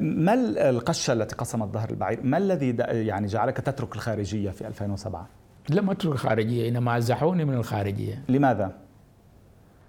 ما 0.00 0.34
القشه 0.70 1.12
التي 1.12 1.36
قسمت 1.36 1.68
ظهر 1.68 1.90
البعير؟ 1.90 2.20
ما 2.22 2.38
الذي 2.38 2.76
يعني 2.88 3.26
جعلك 3.26 3.56
تترك 3.56 3.94
الخارجية 3.96 4.50
في 4.50 4.66
2007 4.66 5.28
لم 5.70 5.90
أترك 5.90 6.12
الخارجية 6.12 6.68
إنما 6.68 6.96
أزحوني 6.96 7.44
من 7.44 7.54
الخارجية. 7.54 8.22
لماذا؟ 8.28 8.72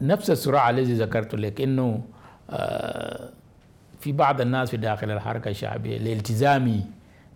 نفس 0.01 0.29
الصراع 0.29 0.69
الذي 0.69 0.93
ذكرت 0.93 1.35
لك 1.35 1.61
إنه 1.61 2.01
أه، 2.49 3.29
في 3.99 4.11
بعض 4.11 4.41
الناس 4.41 4.69
في 4.69 4.77
داخل 4.77 5.11
الحركة 5.11 5.49
الشعبية 5.49 5.97
لالتزامي 5.97 6.83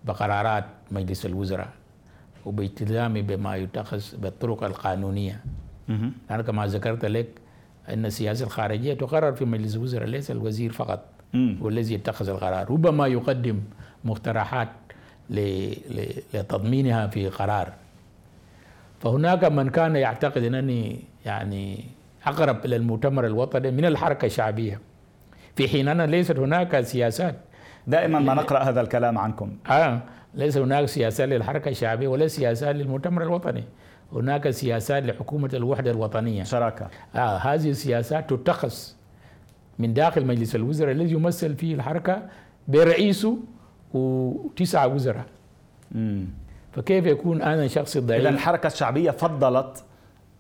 بقرارات 0.06 0.66
مجلس 0.92 1.26
الوزراء 1.26 1.70
وبالتزامي 2.46 3.22
بما 3.22 3.56
يتخذ 3.56 4.04
بالطرق 4.18 4.64
القانونية. 4.64 5.44
أنا 6.32 6.42
كما 6.42 6.68
ذكرت 6.68 7.06
لك 7.06 7.28
أن 7.90 8.06
السياسة 8.06 8.46
الخارجية 8.46 8.94
تقرر 8.94 9.34
في 9.34 9.46
مجلس 9.46 9.76
الوزراء 9.76 10.08
ليس 10.08 10.32
الوزير 10.32 10.72
فقط 10.72 11.00
والذي 11.62 11.94
يتخذ 11.94 12.30
القرار. 12.30 12.72
ربما 12.72 13.08
يقدم 13.08 13.60
مقترحات 14.06 14.70
لتضمينها 15.30 17.08
في 17.08 17.30
قرار. 17.30 17.74
فهناك 19.00 19.44
من 19.44 19.70
كان 19.70 19.96
يعتقد 19.96 20.44
أنني 20.44 21.00
يعني 21.26 21.86
أقرب 22.26 22.66
إلى 22.66 22.76
المؤتمر 22.76 23.26
الوطني 23.26 23.72
من 23.72 23.86
الحركة 23.86 24.26
الشعبية. 24.26 24.80
في 25.56 25.68
حين 25.68 25.88
أن 25.88 26.02
ليست 26.02 26.38
هناك 26.40 26.82
سياسات 26.82 27.36
دائما 27.88 28.20
ما 28.20 28.34
نقرأ 28.34 28.60
هذا 28.60 28.82
الكلام 28.82 29.18
عنكم. 29.18 29.52
آه 29.70 30.02
ليس 30.34 30.58
هناك 30.58 30.86
سياسات 30.86 31.30
للحركة 31.30 31.70
الشعبية 31.70 32.08
ولا 32.08 32.28
سياسات 32.28 32.76
للمؤتمر 32.76 33.24
الوطني. 33.24 33.64
هناك 34.14 34.50
سياسات 34.50 35.04
لحكومة 35.04 35.50
الوحدة 35.54 35.92
الوطنية. 35.92 36.44
شراكة. 36.44 36.88
آه 37.16 37.38
هذه 37.38 37.70
السياسات 37.70 38.30
تتخذ 38.30 38.74
من 39.80 39.94
داخل 39.94 40.26
مجلس 40.26 40.56
الوزراء 40.56 40.92
الذي 40.92 41.12
يمثل 41.14 41.56
فيه 41.56 41.76
الحركة 41.76 42.22
برئيسه 42.68 43.38
وتسعة 43.94 44.88
وزراء. 44.88 45.26
مم. 45.92 46.26
فكيف 46.72 47.06
يكون 47.06 47.42
أنا 47.42 47.68
شخص 47.68 47.98
ضعيف؟ 47.98 48.22
إذا 48.22 48.30
الحركة 48.30 48.68
الشعبية 48.68 49.12
فضلت 49.12 49.84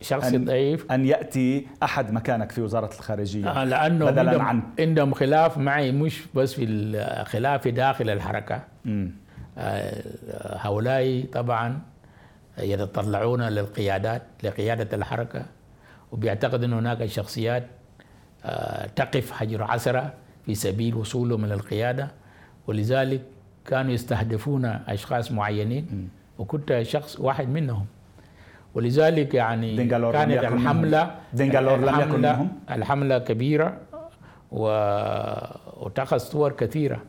شخص 0.01 0.25
أن 0.33 0.45
ضعيف. 0.45 0.91
أن 0.91 1.05
يأتي 1.05 1.67
أحد 1.83 2.11
مكانك 2.11 2.51
في 2.51 2.61
وزارة 2.61 2.89
الخارجية. 2.95 3.61
آه 3.61 3.63
لأنه 3.63 4.05
بدلا 4.05 4.21
عندهم, 4.31 4.41
عن 4.41 4.61
عندهم 4.79 5.13
خلاف 5.13 5.57
معي 5.57 5.91
مش 5.91 6.25
بس 6.35 6.53
في 6.53 6.63
الخلاف 6.63 7.67
داخل 7.67 8.09
الحركة. 8.09 8.61
آه 9.57 10.03
هؤلاء 10.57 11.25
طبعا 11.33 11.79
يتطلعون 12.59 13.41
للقيادات 13.41 14.21
لقيادة 14.43 14.97
الحركة 14.97 15.45
وبيعتقد 16.11 16.63
أن 16.63 16.73
هناك 16.73 17.05
شخصيات 17.05 17.63
آه 18.45 18.87
تقف 18.95 19.31
حجر 19.31 19.63
عسرة 19.63 20.13
في 20.45 20.55
سبيل 20.55 20.95
وصولهم 20.95 21.45
إلى 21.45 21.53
القيادة. 21.53 22.11
ولذلك 22.67 23.21
كانوا 23.65 23.91
يستهدفون 23.91 24.65
أشخاص 24.65 25.31
معينين 25.31 26.09
وكنت 26.39 26.79
شخص 26.81 27.19
واحد 27.19 27.49
منهم. 27.49 27.85
ولذلك 28.73 29.33
يعني 29.33 29.87
كانت 29.87 30.43
الحملة 30.43 31.15
لم 31.33 31.99
يكن 31.99 32.21
منهم. 32.21 32.49
الحملة 32.71 33.17
كبيرة 33.17 33.77
و... 34.51 34.61
واتخذ 35.77 36.17
صور 36.17 36.51
كثيرة. 36.51 37.01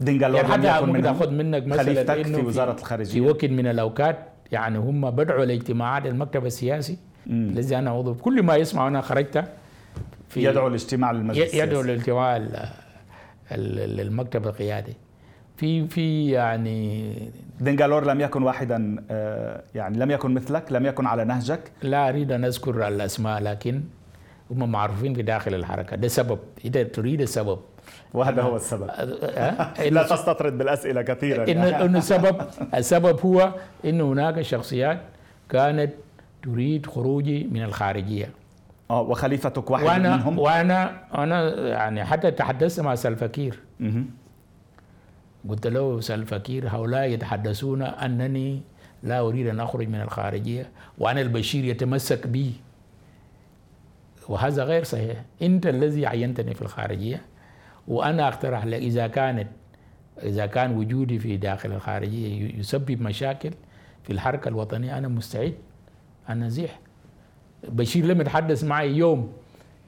دينجالور 0.00 0.36
يعني 0.36 0.52
حتى 0.52 0.80
لم 0.80 0.86
ممكن 0.86 1.06
أخذ 1.06 1.30
منك 1.30 1.66
مثلا 1.66 2.22
في 2.22 2.36
وزارة 2.36 2.72
الخارجية. 2.78 3.12
في 3.12 3.20
وقت 3.20 3.44
من 3.44 3.66
الأوقات 3.66 4.18
يعني 4.54 4.78
هم 4.78 5.10
بدعوا 5.10 5.44
لاجتماعات 5.44 6.06
المكتب 6.06 6.46
السياسي 6.46 6.98
الذي 7.26 7.78
أنا 7.78 7.90
عضو 7.90 8.14
كل 8.14 8.42
ما 8.42 8.56
يسمع 8.56 8.88
أنا 8.88 9.00
خرجت 9.00 9.44
في 10.28 10.44
يدعو 10.44 10.66
الاجتماع 10.66 11.12
للمجلس 11.12 11.54
يدعو 11.54 11.82
للاجتماع 11.82 12.30
للمكتب 13.98 14.46
القيادي. 14.46 14.94
في 15.56 15.88
في 15.88 16.30
يعني 16.30 16.78
دينجالور 17.60 18.06
لم 18.06 18.20
يكن 18.20 18.42
واحدا 18.42 19.04
آه، 19.10 19.62
يعني 19.74 19.98
لم 19.98 20.10
يكن 20.10 20.34
مثلك 20.34 20.72
لم 20.72 20.86
يكن 20.86 21.06
على 21.06 21.24
نهجك؟ 21.24 21.72
لا 21.82 22.08
أريد 22.08 22.32
أن 22.32 22.44
أذكر 22.44 22.88
الأسماء 22.88 23.42
لكن 23.42 23.82
هم 24.50 24.72
معروفين 24.72 25.14
في 25.14 25.22
داخل 25.22 25.54
الحركة. 25.54 25.96
ده 25.96 26.08
سبب. 26.08 26.38
إذا 26.64 26.82
تريد 26.82 27.20
السبب 27.20 27.58
وهذا 28.14 28.42
هو 28.42 28.56
السبب. 28.56 28.90
أه؟ 28.90 29.88
لا 29.88 30.02
تستطرد 30.02 30.58
بالأسئلة 30.58 31.02
كثيرا. 31.02 31.50
إن 31.50 31.58
إن 31.58 31.96
السبب 31.96 32.40
السبب 32.74 33.20
هو 33.20 33.52
ان 33.84 34.00
هناك 34.00 34.42
شخصيات 34.42 35.00
كانت 35.48 35.92
تريد 36.42 36.86
خروجي 36.86 37.44
من 37.44 37.62
الخارجية. 37.62 38.30
آه 38.90 39.00
وخليفتك 39.00 39.70
واحد 39.70 39.84
وأنا 39.84 40.16
منهم؟ 40.16 40.38
وأنا 40.38 41.04
أنا 41.14 41.68
يعني 41.68 42.04
حتى 42.04 42.30
تحدثت 42.30 42.80
مع 42.80 42.94
سلفكير 42.94 43.58
قلت 45.48 45.66
له 45.66 46.00
سلفكير 46.00 46.68
هؤلاء 46.68 47.04
يتحدثون 47.10 47.82
أنني 47.82 48.60
لا 49.02 49.20
أريد 49.20 49.46
أن 49.46 49.60
أخرج 49.60 49.88
من 49.88 50.00
الخارجية 50.00 50.70
وأنا 50.98 51.20
البشير 51.20 51.64
يتمسك 51.64 52.26
بي. 52.26 52.52
وهذا 54.28 54.64
غير 54.64 54.84
صحيح. 54.84 55.24
أنت 55.42 55.66
الذي 55.66 56.06
عينتني 56.06 56.54
في 56.54 56.62
الخارجية 56.62 57.22
وأنا 57.88 58.28
أقترح 58.28 58.64
لك 58.64 58.78
إذا 58.78 59.06
كانت 59.06 59.48
إذا 60.22 60.46
كان 60.46 60.76
وجودي 60.76 61.18
في 61.18 61.36
داخل 61.36 61.72
الخارجية 61.72 62.58
يسبب 62.58 63.02
مشاكل 63.02 63.50
في 64.02 64.12
الحركة 64.12 64.48
الوطنية 64.48 64.98
أنا 64.98 65.08
مستعد. 65.08 65.54
ان 66.28 66.42
ازيح 66.42 66.80
بشير 67.68 68.04
لم 68.04 68.20
يتحدث 68.20 68.64
معي 68.64 68.96
يوم 68.96 69.32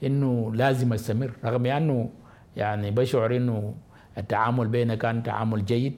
إنه 0.04 0.52
لازم 0.54 0.92
أستمر 0.92 1.30
رغم 1.44 1.66
أنه 1.66 2.10
يعني 2.56 2.90
بشعر 2.90 3.36
إنه 3.36 3.74
التعامل 4.18 4.68
بيننا 4.68 4.94
كان 4.94 5.22
تعامل 5.22 5.64
جيد. 5.64 5.94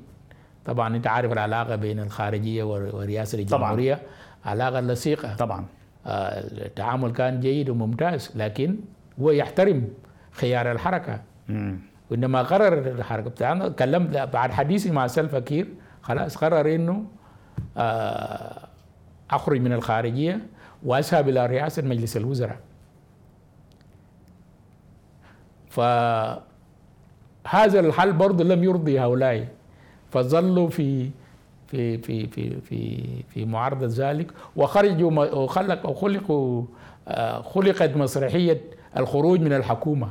طبعا 0.64 0.96
أنت 0.96 1.06
عارف 1.06 1.32
العلاقة 1.32 1.76
بين 1.76 2.00
الخارجية 2.00 2.62
ورئاسة 2.64 3.38
الجمهورية. 3.38 3.94
طبعا. 3.94 4.06
علاقة 4.44 4.80
لصيقة. 4.80 5.36
طبعا. 5.36 5.64
التعامل 6.08 7.12
كان 7.12 7.40
جيد 7.40 7.70
وممتاز 7.70 8.32
لكن 8.34 8.76
هو 9.20 9.30
يحترم 9.30 9.88
خيار 10.30 10.72
الحركة. 10.72 11.20
مم. 11.48 11.78
وإنما 12.10 12.42
قرر 12.42 12.78
الحركة. 12.78 13.30
بتاعنا 13.30 13.68
كلمت 13.68 14.16
بعد 14.16 14.52
حديثي 14.52 14.90
مع 14.90 15.06
سلفا 15.06 15.38
كير 15.38 15.66
خلاص 16.02 16.36
قرر 16.36 16.74
إنه 16.74 17.04
آه 17.76 18.68
أخرج 19.30 19.60
من 19.60 19.72
الخارجية 19.72 20.40
وأذهب 20.82 21.28
إلى 21.28 21.46
رئاسة 21.46 21.82
مجلس 21.82 22.16
الوزراء. 22.16 22.58
فهذا 25.70 26.40
الحل 27.80 28.12
برضه 28.12 28.44
لم 28.44 28.64
يرضي 28.64 29.00
هؤلاء. 29.00 29.48
فظلوا 30.10 30.68
في 30.68 31.10
في 31.68 31.98
في 31.98 32.26
في 32.26 32.60
في 32.60 33.04
في 33.28 33.44
معارضة 33.44 33.86
ذلك 33.90 34.32
وخرجوا 34.56 35.24
وخلق 35.24 35.86
وخلقوا 35.86 36.64
خلقت 37.42 37.96
مسرحية 37.96 38.60
الخروج 38.96 39.40
من 39.40 39.52
الحكومة. 39.52 40.08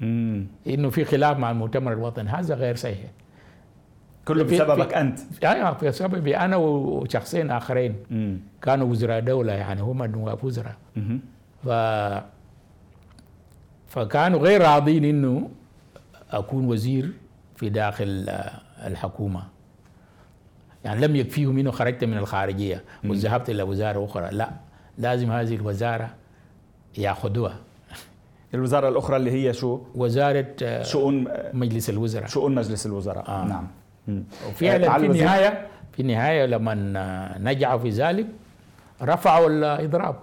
مم. 0.00 0.46
إنه 0.66 0.90
في 0.90 1.04
خلاف 1.04 1.36
مع 1.36 1.50
المؤتمر 1.50 1.92
الوطني. 1.92 2.28
هذا 2.28 2.54
غير 2.54 2.76
صحيح. 2.76 3.10
كله 4.24 4.44
بسببك 4.44 4.94
أنت. 4.94 5.18
أيوه 5.44 5.70
بسببي 5.70 6.36
أنا 6.36 6.56
وشخصين 6.56 7.50
آخرين. 7.50 7.96
مم. 8.10 8.38
كانوا 8.62 8.86
وزراء 8.86 9.20
دولة 9.20 9.52
يعني 9.52 9.80
هم 9.82 10.04
نواب 10.04 10.44
وزراء. 10.44 10.76
ف 11.64 11.68
فكانوا 13.88 14.38
غير 14.38 14.62
راضين 14.62 15.04
إنه 15.04 15.50
أكون 16.30 16.66
وزير 16.66 17.12
في 17.56 17.68
داخل 17.68 18.26
الحكومة. 18.86 19.42
يعني 20.84 21.06
لم 21.06 21.16
يكفيهم 21.16 21.58
انه 21.58 21.70
خرجت 21.70 22.04
من 22.04 22.16
الخارجية 22.16 22.84
وذهبت 23.04 23.50
إلى 23.50 23.62
وزارة 23.62 24.04
أخرى. 24.04 24.28
لا 24.32 24.50
لازم 24.98 25.30
هذه 25.32 25.54
الوزارة 25.54 26.10
يأخذوها. 26.98 27.56
الوزارة 28.54 28.88
الأخرى 28.88 29.16
اللي 29.16 29.30
هي 29.30 29.52
شو؟ 29.52 29.80
وزارة 29.94 30.82
شؤون 30.82 31.28
مجلس 31.52 31.90
الوزراء. 31.90 32.26
شؤون 32.26 32.54
مجلس 32.54 32.86
الوزراء. 32.86 33.28
آه. 33.28 33.44
نعم. 33.44 33.66
وفعلا 34.48 34.98
في 34.98 35.06
النهاية 35.06 35.66
في 35.92 36.02
النهاية 36.02 36.46
لما 36.46 36.74
نجحوا 37.38 37.78
في 37.78 37.90
ذلك 37.90 38.26
رفعوا 39.02 39.48
الإضراب. 39.48 40.16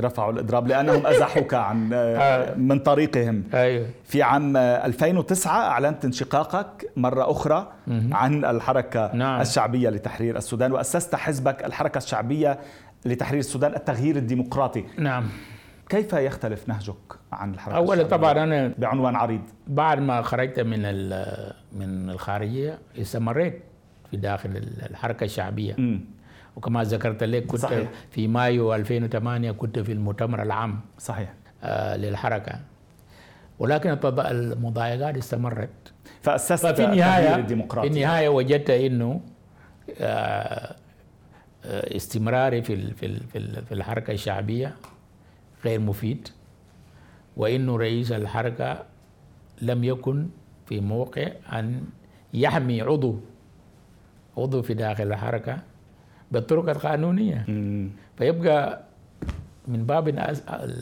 رفعوا 0.00 0.32
الإضراب 0.32 0.66
لأنهم 0.66 1.06
أزحوك 1.06 1.54
عن 1.54 1.88
من 2.68 2.78
طريقهم. 2.78 3.44
أيوه. 3.54 3.86
في 4.04 4.22
عام 4.22 4.56
2009 4.56 5.52
أعلنت 5.68 6.04
انشقاقك 6.04 6.90
مرة 6.96 7.30
أخرى 7.30 7.72
عن 8.12 8.44
الحركة 8.44 9.10
نعم. 9.14 9.40
الشعبية 9.40 9.88
لتحرير 9.90 10.36
السودان 10.36 10.72
وأسست 10.72 11.14
حزبك 11.14 11.64
الحركة 11.64 11.98
الشعبية 11.98 12.58
لتحرير 13.04 13.40
السودان 13.40 13.74
التغيير 13.74 14.16
الديمقراطي. 14.16 14.84
نعم. 14.98 15.24
كيف 15.88 16.12
يختلف 16.12 16.68
نهجك 16.68 16.96
عن 17.32 17.54
الحركة 17.54 17.76
اولا 17.76 18.02
طبعا 18.02 18.32
أنا 18.32 18.74
بعنوان 18.78 19.16
عريض. 19.16 19.40
بعد 19.66 19.98
ما 19.98 20.22
خرجت 20.22 20.60
من 20.60 20.82
من 21.72 22.10
الخارجية 22.10 22.78
استمريت 23.00 23.62
في 24.10 24.16
داخل 24.16 24.50
الحركة 24.90 25.24
الشعبية. 25.24 25.74
م. 25.78 26.00
وكما 26.56 26.82
ذكرت 26.84 27.22
لك 27.24 27.46
كنت 27.46 27.60
صحيح. 27.60 27.88
في 28.10 28.28
مايو 28.28 28.74
2008 28.74 29.50
كنت 29.52 29.78
في 29.78 29.92
المؤتمر 29.92 30.42
العام 30.42 30.80
صحيح. 30.98 31.34
آه 31.62 31.96
للحركة. 31.96 32.60
ولكن 33.58 33.98
المضايقات 34.18 35.16
استمرت. 35.16 35.92
فأسست 36.22 36.66
ففي 36.66 36.84
النهايه 36.84 37.42
في 37.46 37.86
النهاية 37.86 38.28
وجدت 38.28 38.70
إنه 38.70 39.20
آه 40.00 40.76
استمراري 41.64 42.62
في 42.62 42.90
في 43.66 43.72
الحركة 43.72 44.12
الشعبية 44.12 44.74
غير 45.64 45.80
مفيد 45.80 46.28
وإنه 47.36 47.76
رئيس 47.76 48.12
الحركة 48.12 48.82
لم 49.62 49.84
يكن 49.84 50.28
في 50.66 50.80
موقع 50.80 51.28
أن 51.52 51.84
يحمي 52.34 52.82
عضو 52.82 53.20
عضو 54.38 54.62
في 54.62 54.74
داخل 54.74 55.06
الحركة. 55.12 55.58
بالطرق 56.32 56.68
القانونية. 56.68 57.44
فيبقى 58.18 58.80
من 59.68 59.84
باب 59.86 60.08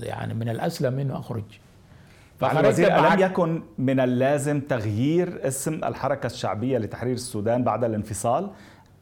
يعني 0.02 0.34
من 0.34 0.48
الأسلم 0.48 0.98
أنه 0.98 1.18
أخرج. 1.18 1.44
الوزير 2.42 2.98
ألم 2.98 3.20
يكن 3.20 3.62
من 3.78 4.00
اللازم 4.00 4.60
تغيير 4.60 5.46
اسم 5.48 5.74
الحركة 5.84 6.26
الشعبية 6.26 6.78
لتحرير 6.78 7.14
السودان 7.14 7.64
بعد 7.64 7.84
الانفصال 7.84 8.50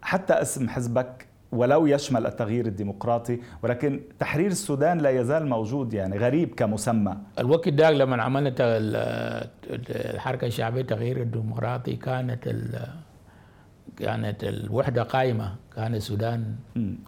حتى 0.02 0.32
اسم 0.34 0.68
حزبك 0.68 1.26
ولو 1.52 1.86
يشمل 1.86 2.26
التغيير 2.26 2.66
الديمقراطي 2.66 3.38
ولكن 3.62 4.00
تحرير 4.18 4.46
السودان 4.46 4.98
لا 4.98 5.10
يزال 5.10 5.46
موجود 5.46 5.92
يعني 5.94 6.18
غريب 6.18 6.54
كمسمى. 6.54 7.16
الوقت 7.38 7.68
ده 7.68 7.90
لما 7.90 8.22
عملنا 8.22 8.54
الحركة 9.90 10.46
الشعبية 10.46 10.80
التغيير 10.80 11.16
الديمقراطي 11.22 11.96
كانت 11.96 12.48
كانت 13.98 14.44
الوحدة 14.44 15.02
قائمة 15.02 15.54
كان 15.76 15.94
السودان. 15.94 16.54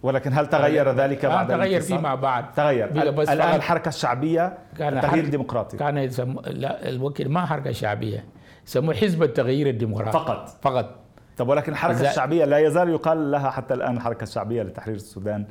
ولكن 0.03 0.33
هل 0.33 0.47
تغير 0.47 0.91
ذلك 0.91 1.25
بعد 1.25 1.47
تغير 1.47 1.81
فيما 1.81 2.15
بعد. 2.15 2.53
تغير. 2.53 3.11
بس 3.11 3.29
الآن 3.29 3.55
الحركة 3.55 3.89
الشعبية 3.89 4.57
كان 4.77 4.97
التغيير 4.97 5.23
الديمقراطي 5.23 5.77
كان 5.77 5.97
يسم... 5.97 6.35
لا 6.47 6.89
الوقت 6.89 7.21
ما 7.21 7.45
حركة 7.45 7.71
شعبية 7.71 8.25
يسموه 8.67 8.95
حزب 8.95 9.23
التغيير 9.23 9.69
الديمقراطي. 9.69 10.11
فقط. 10.11 10.49
فقط. 10.61 10.95
طب 11.37 11.47
ولكن 11.47 11.71
الحركة 11.71 11.93
زي... 11.93 12.09
الشعبية 12.09 12.45
لا 12.45 12.57
يزال 12.57 12.89
يقال 12.89 13.31
لها 13.31 13.49
حتى 13.49 13.73
الآن 13.73 13.97
الحركة 13.97 14.23
الشعبية 14.23 14.63
لتحرير 14.63 14.95
السودان. 14.95 15.45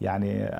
يعني 0.00 0.50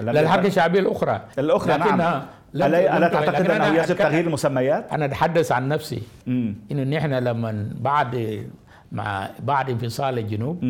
لا 0.00 0.20
الحركة 0.20 0.46
الشعبية 0.46 0.80
الأخرى. 0.80 1.20
الأخرى 1.38 1.78
نعم. 1.78 2.22
ألا, 2.54 2.96
ألا 2.96 3.08
تعتقد 3.08 3.50
أنه 3.50 3.66
يجب 3.66 3.96
تغيير 3.96 4.26
المسميات؟ 4.26 4.92
أنا 4.92 5.04
أتحدث 5.04 5.52
عن 5.52 5.68
نفسي. 5.68 6.02
إنه 6.70 6.96
نحن 6.96 7.14
لما 7.14 7.70
بعد 7.80 8.46
مع 8.96 9.30
بعد 9.42 9.70
انفصال 9.70 10.18
الجنوب 10.18 10.64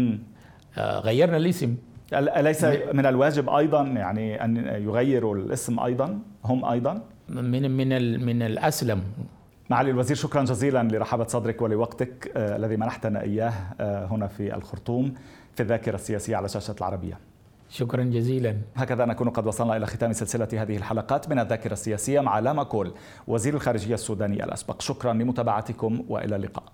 آه 0.79 0.99
غيرنا 0.99 1.37
الاسم. 1.37 1.77
أليس 2.12 2.65
من 2.93 3.07
الواجب 3.07 3.49
أيضا 3.49 3.83
يعني 3.83 4.45
أن 4.45 4.57
يغيروا 4.57 5.37
الاسم 5.37 5.81
أيضا؟ 5.81 6.19
هم 6.45 6.65
أيضا؟ 6.65 7.03
من 7.29 7.71
من 7.71 8.25
من 8.25 8.43
الأسلم. 8.43 9.03
معالي 9.71 9.91
الوزير 9.91 10.17
شكرا 10.17 10.43
جزيلا 10.45 10.83
لرحابة 10.83 11.27
صدرك 11.27 11.62
ولوقتك 11.62 12.33
آه 12.37 12.57
الذي 12.57 12.77
منحتنا 12.77 13.23
إياه 13.23 13.53
آه 13.81 14.07
هنا 14.07 14.27
في 14.27 14.55
الخرطوم 14.55 15.15
في 15.55 15.62
الذاكرة 15.62 15.95
السياسية 15.95 16.37
على 16.37 16.49
شاشة 16.49 16.75
العربية. 16.79 17.19
شكرا 17.69 18.05
جزيلا. 18.05 18.57
هكذا 18.77 19.05
نكون 19.05 19.29
قد 19.29 19.47
وصلنا 19.47 19.77
إلى 19.77 19.87
ختام 19.87 20.12
سلسلة 20.12 20.49
هذه 20.53 20.77
الحلقات 20.77 21.31
من 21.31 21.39
الذاكرة 21.39 21.73
السياسية 21.73 22.21
مع 22.21 22.39
لاما 22.39 22.62
كول 22.62 22.93
وزير 23.27 23.55
الخارجية 23.55 23.95
السوداني 23.95 24.45
الأسبق. 24.45 24.81
شكرا 24.81 25.12
لمتابعتكم 25.12 26.05
وإلى 26.09 26.37
اللقاء. 26.37 26.65